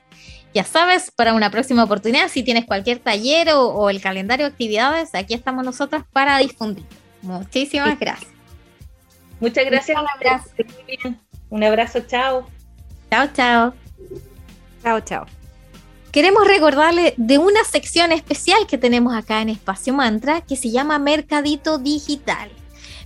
Ya 0.54 0.66
sabes, 0.66 1.10
para 1.10 1.34
una 1.34 1.50
próxima 1.50 1.84
oportunidad, 1.84 2.28
si 2.28 2.44
tienes 2.44 2.66
cualquier 2.66 3.00
taller 3.00 3.50
o, 3.56 3.90
el 3.90 4.00
calendario 4.02 4.46
de 4.46 4.52
actividades, 4.52 5.16
aquí 5.16 5.34
estamos 5.34 5.66
nosotros 5.66 6.04
para 6.14 6.38
difundir. 6.38 6.86
Muchísimas 7.24 8.00
gracias. 8.00 8.32
Muchas 9.40 9.66
gracias. 9.66 9.98
Un 10.00 10.08
abrazo. 10.08 10.50
Un 11.50 11.64
abrazo, 11.64 12.00
chao. 12.02 12.53
Chao, 13.14 13.28
chao. 13.32 13.74
Chao, 14.82 15.00
chao. 15.02 15.26
Queremos 16.12 16.48
recordarle 16.48 17.14
de 17.18 17.38
una 17.38 17.64
sección 17.64 18.12
especial 18.12 18.66
que 18.66 18.80
tenemos 18.80 19.16
acá 19.16 19.40
en 19.44 19.50
Espacio 19.50 19.94
Mantra 19.94 20.42
que 20.42 20.56
se 20.56 20.72
llama 20.72 20.98
Mercadito 20.98 21.78
Digital. 21.78 22.50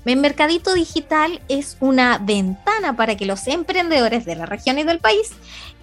Mercadito 0.05 0.73
Digital 0.75 1.41
es 1.49 1.75
una 1.81 2.19
ventana 2.19 2.95
para 2.95 3.17
que 3.17 3.25
los 3.25 3.47
emprendedores 3.47 4.23
de 4.23 4.37
la 4.37 4.45
región 4.45 4.79
y 4.79 4.83
del 4.83 4.99
país 4.99 5.31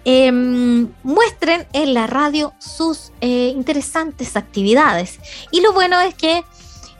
em, 0.05 0.91
muestren 1.03 1.67
en 1.73 1.93
la 1.93 2.07
radio 2.07 2.51
sus 2.57 3.11
eh, 3.21 3.53
interesantes 3.55 4.35
actividades. 4.35 5.19
Y 5.51 5.61
lo 5.61 5.71
bueno 5.71 6.01
es 6.01 6.15
que 6.15 6.43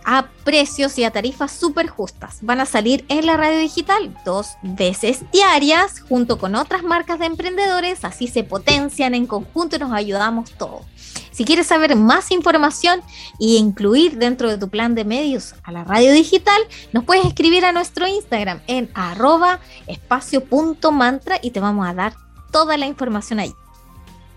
a 0.06 0.28
precios 0.44 0.98
y 0.98 1.04
a 1.04 1.12
tarifas 1.12 1.52
súper 1.52 1.88
justas. 1.88 2.38
Van 2.42 2.62
a 2.62 2.66
salir 2.66 3.04
en 3.10 3.26
la 3.26 3.38
radio 3.38 3.60
digital 3.60 4.16
dos 4.24 4.56
veces 4.62 5.24
diarias 5.32 6.00
junto 6.00 6.38
con 6.38 6.56
otras 6.56 6.84
marcas 6.84 7.20
de 7.20 7.26
emprendedores, 7.26 8.06
así 8.06 8.28
se 8.28 8.44
potencian 8.44 9.16
en 9.16 9.26
conjunto 9.26 9.76
y 9.76 9.80
nos 9.80 9.92
ayudamos 9.92 10.52
todos. 10.52 10.86
Si 11.32 11.44
quieres 11.44 11.68
saber 11.68 11.96
más 11.98 12.32
información 12.32 13.02
e 13.42 13.58
incluir 13.58 14.18
dentro 14.18 14.50
de 14.50 14.58
tu 14.58 14.70
plan 14.70 14.96
de 14.96 15.04
medios 15.04 15.56
a 15.64 15.72
la 15.72 15.84
radio 15.84 16.14
digital, 16.14 16.62
nos 16.94 17.04
puedes 17.04 17.26
escribir 17.26 17.66
a 17.66 17.74
nuestro 17.74 18.08
Instagram 18.08 18.62
en 18.68 18.90
arroba 18.94 19.60
espacio.mantra 19.88 21.40
y 21.42 21.52
te 21.52 21.60
vamos 21.60 21.88
a 21.88 21.94
dar 21.94 22.16
toda 22.52 22.78
la 22.78 22.86
información 22.86 23.40
ahí. 23.40 23.54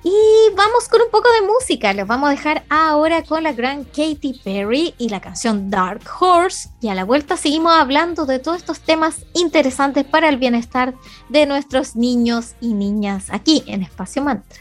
Y 0.04 0.14
vamos 0.54 0.88
con 0.88 1.02
un 1.02 1.10
poco 1.10 1.28
de 1.32 1.46
música. 1.46 1.92
Les 1.92 2.06
vamos 2.06 2.28
a 2.28 2.32
dejar 2.32 2.64
ahora 2.70 3.22
con 3.22 3.42
la 3.42 3.52
gran 3.52 3.84
Katy 3.84 4.40
Perry 4.44 4.94
y 4.98 5.08
la 5.08 5.20
canción 5.20 5.70
Dark 5.70 6.02
Horse. 6.20 6.70
Y 6.80 6.88
a 6.88 6.94
la 6.94 7.04
vuelta 7.04 7.36
seguimos 7.36 7.72
hablando 7.72 8.24
de 8.24 8.38
todos 8.38 8.58
estos 8.58 8.80
temas 8.80 9.24
interesantes 9.34 10.04
para 10.04 10.28
el 10.28 10.36
bienestar 10.36 10.94
de 11.28 11.46
nuestros 11.46 11.96
niños 11.96 12.54
y 12.60 12.74
niñas 12.74 13.26
aquí 13.30 13.64
en 13.66 13.82
Espacio 13.82 14.22
Mantra. 14.22 14.58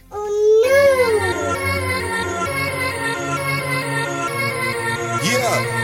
Yeah. 5.24 5.78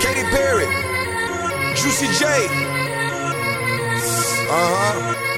Katy 0.00 0.24
Perry, 0.30 0.66
Juicy 1.76 2.06
J. 2.06 2.24
Uh 4.48 4.52
huh. 4.52 5.33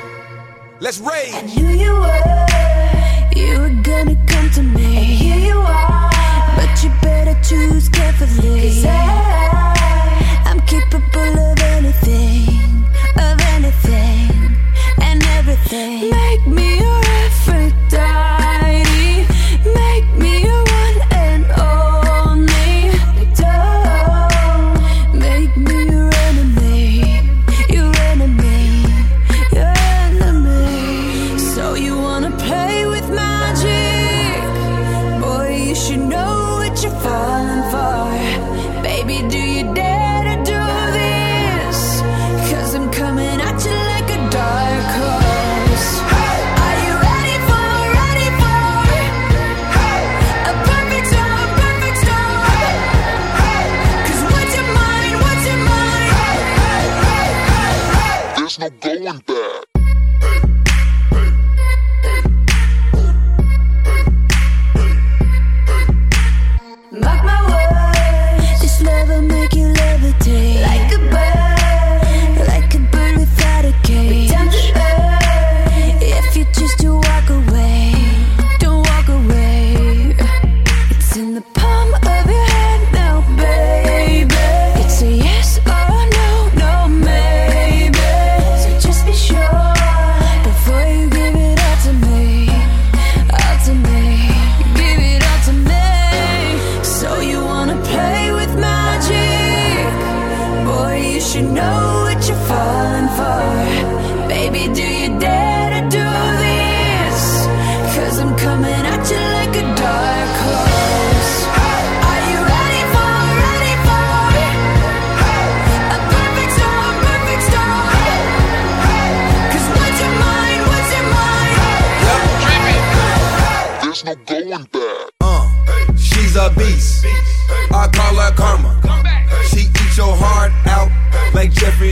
Let's 0.79 0.99
rage. 0.99 1.33
I 1.33 1.41
knew 1.43 1.69
you 1.69 1.93
were. 1.95 2.47
You 3.35 3.61
were 3.61 3.83
gonna 3.83 4.17
come 4.27 4.51
to 4.51 4.63
me. 4.63 5.46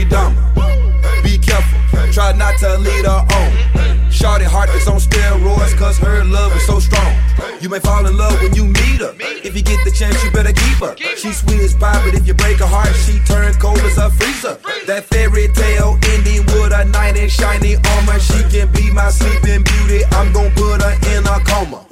Jeffrey 0.03 1.23
Be 1.23 1.37
careful, 1.37 2.11
try 2.11 2.33
not 2.33 2.57
to 2.59 2.77
lead 2.79 3.05
her 3.05 3.23
on. 3.31 4.11
Shorty 4.11 4.43
heart 4.43 4.69
is 4.71 4.87
on 4.87 4.97
steroids, 4.97 5.77
cause 5.77 5.97
her 5.99 6.23
love 6.25 6.55
is 6.55 6.65
so 6.65 6.79
strong. 6.79 7.15
You 7.61 7.69
may 7.69 7.79
fall 7.79 8.05
in 8.05 8.17
love 8.17 8.41
when 8.41 8.53
you 8.53 8.65
meet 8.65 8.99
her. 8.99 9.15
If 9.19 9.55
you 9.55 9.63
get 9.63 9.79
the 9.85 9.91
chance, 9.91 10.21
you 10.23 10.31
better 10.31 10.51
keep 10.51 10.77
her. 10.83 10.95
She's 11.15 11.37
sweet 11.37 11.61
as 11.61 11.73
pie, 11.75 12.01
but 12.03 12.13
if 12.13 12.27
you 12.27 12.33
break 12.33 12.59
her 12.59 12.67
heart, 12.67 12.93
she 13.07 13.19
turn 13.23 13.53
cold 13.55 13.79
as 13.79 13.97
a 13.97 14.09
freezer. 14.09 14.59
That 14.85 15.05
fairy 15.05 15.47
tale 15.53 15.97
ending 16.11 16.45
with 16.47 16.73
a 16.73 16.85
knight 16.85 17.15
in 17.17 17.29
shiny 17.29 17.75
armor. 17.75 18.19
She 18.19 18.43
can 18.51 18.71
be 18.73 18.91
my 18.91 19.09
sleeping 19.09 19.63
beauty. 19.63 20.03
I'm 20.11 20.33
gonna 20.33 20.51
put 20.51 20.81
her 20.81 20.95
in 21.15 21.23
a 21.23 21.39
coma. 21.47 21.85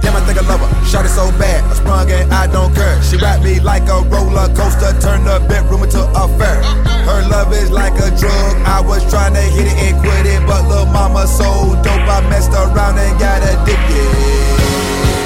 Damn, 0.00 0.16
I 0.16 0.20
think 0.24 0.38
I 0.38 0.48
love 0.48 0.60
her. 0.60 0.86
Shot 0.86 1.04
it 1.04 1.10
so 1.10 1.30
bad, 1.36 1.64
I 1.64 1.74
sprung 1.74 2.10
and 2.10 2.32
I 2.32 2.46
don't 2.46 2.74
care. 2.74 3.02
She 3.02 3.16
wrapped 3.16 3.44
me 3.44 3.60
like 3.60 3.88
a 3.88 4.00
roller 4.08 4.48
coaster, 4.56 4.96
turned 5.00 5.26
the 5.26 5.44
bedroom 5.48 5.82
into 5.82 6.00
a 6.00 6.28
fair. 6.38 6.99
Love 7.30 7.52
is 7.52 7.70
like 7.70 7.94
a 7.94 8.10
drug. 8.18 8.56
I 8.66 8.80
was 8.80 9.08
trying 9.08 9.34
to 9.34 9.40
hit 9.40 9.66
it 9.66 9.78
and 9.86 10.00
quit 10.02 10.26
it, 10.26 10.44
but 10.46 10.66
little 10.66 10.86
mama 10.86 11.26
so 11.28 11.78
dope, 11.84 12.08
I 12.10 12.20
messed 12.28 12.50
around 12.50 12.98
and 12.98 13.18
got 13.20 13.40
addicted. 13.40 14.50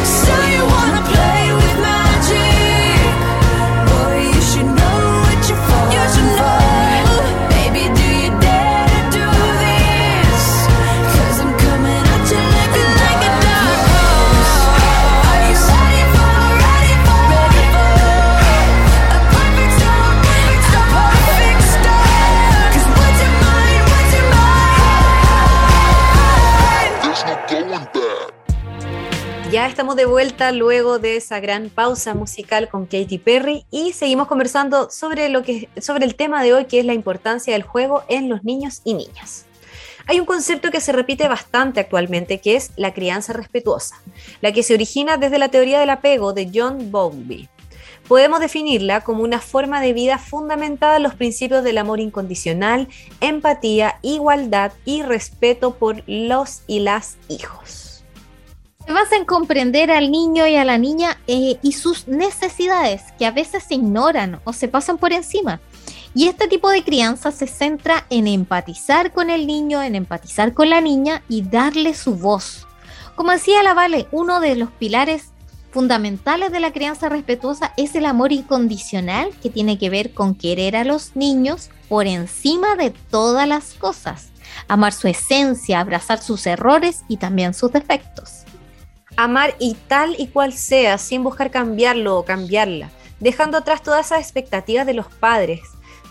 So 0.05 0.35
you 0.53 0.62
wanna 0.67 0.94
estamos 29.75 29.97
de 29.97 30.07
vuelta 30.07 30.53
luego 30.53 31.01
de 31.01 31.17
esa 31.17 31.41
gran 31.41 31.69
pausa 31.69 32.15
musical 32.15 32.69
con 32.69 32.87
Katy 32.87 33.19
Perry 33.19 33.67
y 33.73 33.93
seguimos 33.93 34.29
conversando 34.29 34.89
sobre, 34.89 35.29
lo 35.29 35.43
que, 35.43 35.69
sobre 35.81 36.05
el 36.05 36.15
tema 36.15 36.45
de 36.45 36.55
hoy 36.55 36.67
que 36.67 36.79
es 36.79 36.87
la 36.87 36.95
importancia 36.95 37.55
del 37.55 37.65
juego 37.65 38.05
en 38.09 38.29
los 38.29 38.45
niños 38.45 38.83
y 38.85 38.95
niñas. 38.95 39.47
Hay 40.07 40.21
un 40.21 40.27
concepto 40.27 40.71
que 40.71 40.81
se 40.81 40.93
repite 40.93 41.27
bastante 41.27 41.81
actualmente 41.81 42.39
que 42.39 42.55
es 42.55 42.71
la 42.77 42.95
crianza 42.95 43.33
respetuosa, 43.33 44.01
la 44.41 44.53
que 44.53 44.63
se 44.63 44.75
origina 44.75 45.17
desde 45.17 45.39
la 45.39 45.49
teoría 45.49 45.81
del 45.81 45.91
apego 45.91 46.33
de 46.33 46.53
John 46.55 46.93
Bowlby. 46.93 47.49
Podemos 48.07 48.39
definirla 48.39 49.01
como 49.01 49.25
una 49.25 49.41
forma 49.41 49.81
de 49.81 49.93
vida 49.93 50.19
fundamentada 50.19 50.99
en 50.99 51.03
los 51.03 51.17
principios 51.17 51.65
del 51.65 51.79
amor 51.79 51.99
incondicional, 51.99 52.87
empatía, 53.21 53.99
igualdad 54.03 54.71
y 54.85 55.03
respeto 55.03 55.75
por 55.75 56.05
los 56.07 56.63
y 56.69 56.79
las 56.79 57.17
hijos. 57.29 57.84
Se 58.87 58.92
basa 58.92 59.16
en 59.16 59.25
comprender 59.25 59.90
al 59.90 60.11
niño 60.11 60.47
y 60.47 60.57
a 60.57 60.64
la 60.64 60.77
niña 60.77 61.18
eh, 61.27 61.59
y 61.62 61.73
sus 61.73 62.07
necesidades, 62.07 63.03
que 63.18 63.25
a 63.25 63.31
veces 63.31 63.64
se 63.64 63.77
ignoran 63.77 64.40
o 64.44 64.53
se 64.53 64.68
pasan 64.68 64.99
por 64.99 65.12
encima. 65.12 65.61
Y 66.14 66.29
este 66.29 66.49
tipo 66.49 66.68
de 66.68 66.85
crianza 66.85 67.33
se 67.33 67.47
centra 67.47 68.07
en 68.11 68.27
empatizar 68.27 69.11
con 69.11 69.31
el 69.31 69.47
niño, 69.47 69.83
en 69.83 69.94
empatizar 69.94 70.53
con 70.53 70.68
la 70.68 70.83
niña 70.83 71.23
y 71.29 71.42
darle 71.42 71.94
su 71.94 72.16
voz. 72.16 72.66
Como 73.16 73.33
decía 73.33 73.62
la 73.62 73.73
Vale, 73.73 74.07
uno 74.12 74.40
de 74.40 74.55
los 74.55 74.70
pilares 74.70 75.31
fundamentales 75.70 76.53
de 76.53 76.61
la 76.61 76.73
crianza 76.73 77.09
respetuosa 77.09 77.73
es 77.77 77.94
el 77.94 78.05
amor 78.05 78.33
incondicional 78.33 79.31
que 79.42 79.51
tiene 79.51 79.79
que 79.79 79.90
ver 79.90 80.12
con 80.12 80.35
querer 80.35 80.77
a 80.77 80.85
los 80.85 81.16
niños 81.16 81.70
por 81.88 82.07
encima 82.07 82.77
de 82.77 82.90
todas 82.90 83.49
las 83.49 83.73
cosas, 83.75 84.29
amar 84.68 84.92
su 84.92 85.09
esencia, 85.09 85.81
abrazar 85.81 86.23
sus 86.23 86.47
errores 86.47 87.03
y 87.09 87.16
también 87.16 87.55
sus 87.55 87.73
defectos. 87.73 88.44
Amar 89.16 89.55
y 89.59 89.74
tal 89.88 90.16
y 90.18 90.27
cual 90.27 90.53
sea, 90.53 90.98
sin 90.98 91.22
buscar 91.22 91.50
cambiarlo 91.50 92.18
o 92.18 92.24
cambiarla, 92.24 92.90
dejando 93.20 93.59
atrás 93.59 93.83
todas 93.83 94.07
esas 94.07 94.20
expectativas 94.20 94.87
de 94.87 94.94
los 94.94 95.07
padres. 95.07 95.61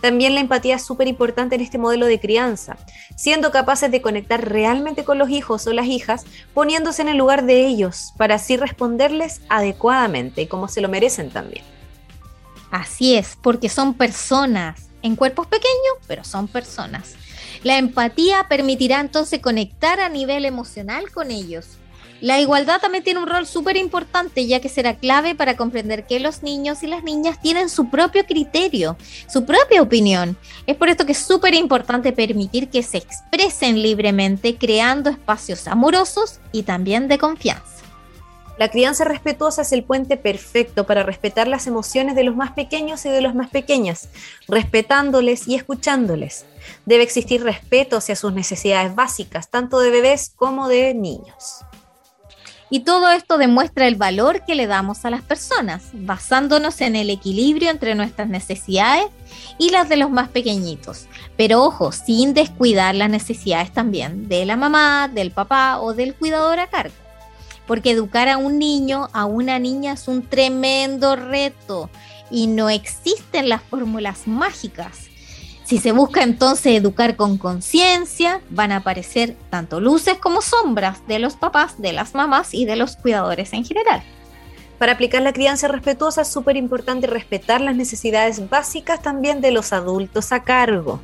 También 0.02 0.34
la 0.34 0.42
empatía 0.42 0.76
es 0.76 0.86
súper 0.86 1.08
importante 1.08 1.56
en 1.56 1.62
este 1.62 1.78
modelo 1.78 2.06
de 2.06 2.20
crianza, 2.20 2.78
siendo 3.16 3.52
capaces 3.52 3.90
de 3.90 4.02
conectar 4.02 4.50
realmente 4.50 5.06
con 5.06 5.18
los 5.18 5.30
hijos 5.30 5.66
o 5.66 5.72
las 5.72 5.86
hijas, 5.86 6.26
poniéndose 6.54 7.02
en 7.02 7.10
el 7.10 7.18
lugar 7.18 7.46
de 7.46 7.66
ellos, 7.66 8.14
para 8.18 8.36
así 8.36 8.58
responderles 8.58 9.42
adecuadamente 9.48 10.48
como 10.50 10.68
se 10.68 10.82
lo 10.82 10.90
merecen 10.90 11.30
también. 11.30 11.64
Así 12.70 13.16
es, 13.16 13.38
porque 13.42 13.70
son 13.70 13.94
personas, 13.94 14.90
en 15.04 15.16
cuerpos 15.16 15.48
pequeños, 15.48 15.98
pero 16.08 16.24
son 16.24 16.48
personas. 16.48 17.16
La 17.64 17.78
empatía 17.78 18.48
permitirá 18.50 19.00
entonces 19.00 19.40
conectar 19.42 20.00
a 20.00 20.10
nivel 20.10 20.44
emocional 20.44 21.12
con 21.12 21.32
ellos. 21.32 21.78
La 22.24 22.40
igualdad 22.40 22.80
también 22.80 23.04
tiene 23.04 23.20
un 23.20 23.28
rol 23.28 23.46
súper 23.46 23.76
importante, 23.76 24.48
ya 24.48 24.62
que 24.62 24.70
será 24.70 24.96
clave 24.96 25.36
para 25.36 25.58
comprender 25.58 26.08
que 26.08 26.22
los 26.22 26.42
niños 26.42 26.82
y 26.82 26.88
las 26.88 27.04
niñas 27.04 27.42
tienen 27.42 27.68
su 27.68 27.90
propio 27.90 28.26
criterio, 28.26 28.96
su 29.28 29.44
propia 29.44 29.82
opinión. 29.82 30.38
Es 30.66 30.78
por 30.78 30.88
esto 30.88 31.06
que 31.06 31.12
es 31.12 31.18
súper 31.18 31.54
importante 31.54 32.14
permitir 32.14 32.70
que 32.70 32.82
se 32.82 33.00
expresen 33.00 33.82
libremente, 33.82 34.56
creando 34.56 35.10
espacios 35.10 35.68
amorosos 35.68 36.40
y 36.54 36.64
también 36.64 37.10
de 37.10 37.18
confianza. 37.18 37.84
La 38.58 38.70
crianza 38.70 39.04
respetuosa 39.04 39.64
es 39.64 39.74
el 39.74 39.84
puente 39.84 40.16
perfecto 40.16 40.86
para 40.86 41.04
respetar 41.04 41.50
las 41.50 41.68
emociones 41.68 42.16
de 42.16 42.24
los 42.24 42.38
más 42.38 42.54
pequeños 42.54 43.06
y 43.06 43.10
de 43.10 43.20
los 43.20 43.36
más 43.36 43.50
pequeñas, 43.50 44.08
respetándoles 44.48 45.50
y 45.50 45.56
escuchándoles. 45.56 46.46
Debe 46.86 47.04
existir 47.04 47.44
respeto 47.44 47.98
hacia 47.98 48.16
sus 48.16 48.32
necesidades 48.32 48.96
básicas, 48.96 49.50
tanto 49.50 49.80
de 49.80 49.90
bebés 49.90 50.32
como 50.38 50.70
de 50.70 50.94
niños. 50.94 51.66
Y 52.74 52.80
todo 52.80 53.12
esto 53.12 53.38
demuestra 53.38 53.88
el 53.88 53.98
valor 53.98 54.46
que 54.48 54.56
le 54.56 54.66
damos 54.66 55.06
a 55.06 55.12
las 55.12 55.22
personas, 55.22 55.84
basándonos 55.94 56.82
en 56.82 56.96
el 56.96 57.12
equilibrio 57.12 57.70
entre 57.70 57.94
nuestras 57.94 58.28
necesidades 58.28 59.06
y 59.60 59.70
las 59.70 59.90
de 59.90 59.98
los 59.98 60.10
más 60.10 60.30
pequeñitos. 60.30 61.06
Pero 61.38 61.62
ojo, 61.62 61.92
sin 61.92 62.34
descuidar 62.34 62.96
las 62.96 63.12
necesidades 63.12 63.72
también 63.72 64.28
de 64.28 64.48
la 64.48 64.56
mamá, 64.56 65.08
del 65.08 65.30
papá 65.30 65.82
o 65.82 65.94
del 65.94 66.16
cuidador 66.16 66.60
a 66.60 66.66
cargo. 66.66 66.96
Porque 67.68 67.92
educar 67.92 68.28
a 68.28 68.38
un 68.38 68.58
niño, 68.58 69.08
a 69.14 69.26
una 69.26 69.60
niña 69.60 69.94
es 69.94 70.08
un 70.08 70.24
tremendo 70.24 71.16
reto 71.16 71.92
y 72.32 72.48
no 72.48 72.72
existen 72.72 73.50
las 73.50 73.62
fórmulas 73.62 74.26
mágicas. 74.26 75.10
Si 75.66 75.78
se 75.78 75.94
busca 75.94 76.24
entonces 76.24 76.78
educar 76.78 77.16
con 77.16 77.38
conciencia, 77.38 78.42
van 78.50 78.72
a 78.72 78.78
aparecer 78.78 79.38
tanto 79.50 79.80
luces 79.80 80.18
como 80.18 80.42
sombras 80.42 81.08
de 81.08 81.20
los 81.20 81.36
papás, 81.36 81.82
de 81.82 81.94
las 81.94 82.14
mamás 82.16 82.54
y 82.54 82.66
de 82.66 82.76
los 82.76 82.98
cuidadores 82.98 83.54
en 83.54 83.64
general. 83.64 84.04
Para 84.78 84.94
aplicar 84.94 85.22
la 85.22 85.32
crianza 85.32 85.70
respetuosa 85.70 86.24
es 86.24 86.28
súper 86.28 86.58
importante 86.58 87.08
respetar 87.08 87.62
las 87.62 87.76
necesidades 87.76 88.50
básicas 88.50 89.02
también 89.02 89.40
de 89.40 89.52
los 89.52 89.72
adultos 89.72 90.34
a 90.34 90.44
cargo. 90.44 91.00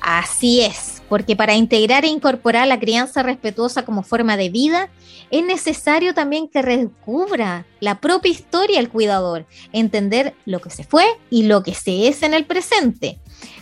Así 0.00 0.60
es, 0.60 0.99
porque 1.10 1.34
para 1.34 1.56
integrar 1.56 2.04
e 2.04 2.08
incorporar 2.08 2.68
la 2.68 2.78
crianza 2.78 3.24
respetuosa 3.24 3.84
como 3.84 4.04
forma 4.04 4.36
de 4.36 4.48
vida, 4.48 4.88
es 5.32 5.44
necesario 5.44 6.14
también 6.14 6.48
que 6.48 6.62
redescubra 6.62 7.66
la 7.80 8.00
propia 8.00 8.30
historia 8.30 8.78
el 8.78 8.88
cuidador, 8.88 9.44
entender 9.72 10.34
lo 10.46 10.60
que 10.60 10.70
se 10.70 10.84
fue 10.84 11.04
y 11.28 11.42
lo 11.42 11.64
que 11.64 11.74
se 11.74 12.06
es 12.06 12.22
en 12.22 12.32
el 12.32 12.46
presente, 12.46 13.18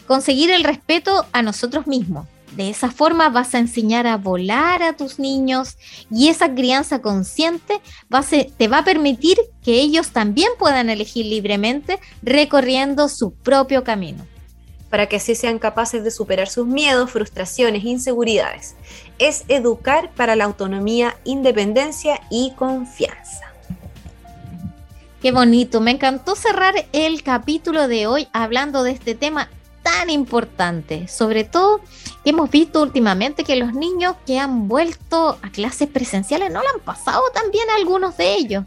conseguir 0.07 0.51
el 0.51 0.63
respeto 0.63 1.25
a 1.33 1.41
nosotros 1.41 1.87
mismos. 1.87 2.29
De 2.55 2.69
esa 2.69 2.91
forma 2.91 3.31
vas 3.31 3.55
a 3.55 3.61
enseñar 3.61 4.07
a 4.07 4.19
volar 4.19 4.83
a 4.83 4.95
tus 4.95 5.19
niños 5.19 5.79
y 6.11 6.29
esa 6.29 6.55
crianza 6.55 7.01
consciente 7.01 7.81
va 8.13 8.23
te 8.23 8.69
va 8.69 8.79
a 8.79 8.85
permitir 8.85 9.39
que 9.63 9.81
ellos 9.81 10.11
también 10.11 10.51
puedan 10.59 10.91
elegir 10.91 11.25
libremente 11.25 11.99
recorriendo 12.23 13.09
su 13.09 13.33
propio 13.33 13.85
camino. 13.85 14.27
Para 14.91 15.07
que 15.07 15.17
así 15.17 15.35
sean 15.35 15.59
capaces 15.59 16.05
de 16.05 16.11
superar 16.11 16.49
sus 16.49 16.67
miedos, 16.67 17.11
frustraciones, 17.11 17.85
inseguridades. 17.85 18.75
Es 19.19 19.45
educar 19.49 20.11
para 20.15 20.37
la 20.37 20.45
autonomía, 20.45 21.17
independencia 21.25 22.21
y 22.31 22.53
confianza. 22.57 23.53
Qué 25.21 25.33
bonito, 25.33 25.81
me 25.81 25.91
encantó 25.91 26.37
cerrar 26.37 26.75
el 26.93 27.23
capítulo 27.25 27.89
de 27.89 28.07
hoy 28.07 28.29
hablando 28.33 28.85
de 28.85 28.93
este 28.93 29.17
tema 29.17 29.49
tan 29.83 30.11
importante, 30.11 31.09
sobre 31.09 31.45
todo 31.45 31.81
que 32.23 32.31
hemos 32.31 32.51
visto 32.51 32.83
últimamente 32.83 33.43
que 33.43 33.57
los 33.57 33.75
niños 33.75 34.15
que 34.27 34.39
han 34.39 34.69
vuelto 34.69 35.39
a 35.43 35.51
clases 35.51 35.89
presenciales 35.89 36.53
no 36.53 36.63
lo 36.63 36.69
han 36.69 36.81
pasado 36.81 37.23
tan 37.35 37.51
bien 37.51 37.69
algunos 37.77 38.17
de 38.17 38.35
ellos. 38.35 38.65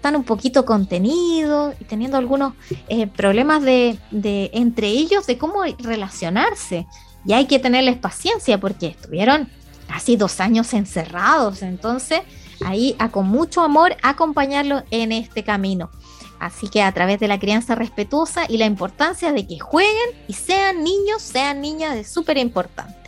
Están 0.00 0.16
un 0.16 0.24
poquito 0.24 0.64
contenidos 0.64 1.74
y 1.78 1.84
teniendo 1.84 2.16
algunos 2.16 2.54
eh, 2.88 3.06
problemas 3.06 3.62
de, 3.62 3.98
de 4.10 4.50
entre 4.54 4.86
ellos 4.88 5.26
de 5.26 5.36
cómo 5.36 5.62
relacionarse. 5.78 6.86
Y 7.26 7.34
hay 7.34 7.44
que 7.44 7.58
tenerles 7.58 7.98
paciencia 7.98 8.58
porque 8.58 8.86
estuvieron 8.86 9.50
casi 9.86 10.16
dos 10.16 10.40
años 10.40 10.72
encerrados. 10.72 11.60
Entonces 11.60 12.22
ahí 12.64 12.96
a 12.98 13.10
con 13.10 13.28
mucho 13.28 13.60
amor 13.60 13.94
acompañarlos 14.02 14.84
en 14.90 15.12
este 15.12 15.44
camino. 15.44 15.90
Así 16.38 16.68
que 16.68 16.80
a 16.82 16.92
través 16.92 17.20
de 17.20 17.28
la 17.28 17.38
crianza 17.38 17.74
respetuosa 17.74 18.46
y 18.48 18.56
la 18.56 18.64
importancia 18.64 19.32
de 19.32 19.46
que 19.46 19.58
jueguen 19.58 20.16
y 20.28 20.32
sean 20.32 20.82
niños, 20.82 21.20
sean 21.20 21.60
niñas, 21.60 21.94
es 21.96 22.10
súper 22.10 22.38
importante. 22.38 22.99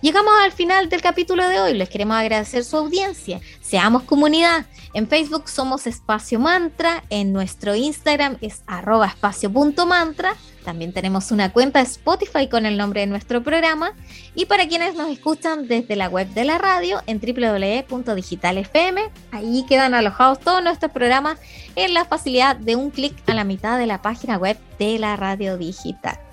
Llegamos 0.00 0.32
al 0.44 0.52
final 0.52 0.88
del 0.88 1.02
capítulo 1.02 1.48
de 1.48 1.58
hoy. 1.60 1.74
Les 1.74 1.88
queremos 1.88 2.16
agradecer 2.16 2.62
su 2.62 2.76
audiencia. 2.76 3.40
Seamos 3.60 4.04
comunidad. 4.04 4.64
En 4.94 5.08
Facebook 5.08 5.48
somos 5.48 5.88
Espacio 5.88 6.38
Mantra. 6.38 7.02
En 7.10 7.32
nuestro 7.32 7.74
Instagram 7.74 8.36
es 8.40 8.62
arroba 8.68 9.08
espacio.mantra. 9.08 10.36
También 10.64 10.92
tenemos 10.92 11.32
una 11.32 11.52
cuenta 11.52 11.80
Spotify 11.80 12.48
con 12.48 12.64
el 12.64 12.76
nombre 12.76 13.00
de 13.00 13.08
nuestro 13.08 13.42
programa. 13.42 13.92
Y 14.36 14.46
para 14.46 14.68
quienes 14.68 14.94
nos 14.94 15.10
escuchan 15.10 15.66
desde 15.66 15.96
la 15.96 16.08
web 16.08 16.28
de 16.28 16.44
la 16.44 16.58
radio 16.58 17.02
en 17.06 17.18
www.digitalfm, 17.18 18.98
ahí 19.32 19.66
quedan 19.68 19.94
alojados 19.94 20.38
todos 20.38 20.62
nuestros 20.62 20.92
programas 20.92 21.40
en 21.74 21.92
la 21.92 22.04
facilidad 22.04 22.54
de 22.54 22.76
un 22.76 22.90
clic 22.90 23.16
a 23.26 23.34
la 23.34 23.42
mitad 23.42 23.78
de 23.78 23.86
la 23.86 24.00
página 24.00 24.36
web 24.36 24.56
de 24.78 25.00
la 25.00 25.16
radio 25.16 25.58
digital. 25.58 26.27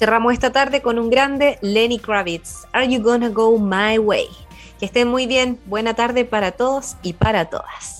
Cerramos 0.00 0.32
esta 0.32 0.50
tarde 0.50 0.80
con 0.80 0.98
un 0.98 1.10
grande 1.10 1.58
Lenny 1.60 1.98
Kravitz. 1.98 2.66
Are 2.72 2.88
you 2.88 3.02
gonna 3.02 3.28
go 3.28 3.58
my 3.58 3.98
way? 3.98 4.28
Que 4.78 4.86
estén 4.86 5.08
muy 5.08 5.26
bien. 5.26 5.60
Buena 5.66 5.92
tarde 5.92 6.24
para 6.24 6.52
todos 6.52 6.96
y 7.02 7.12
para 7.12 7.50
todas. 7.50 7.99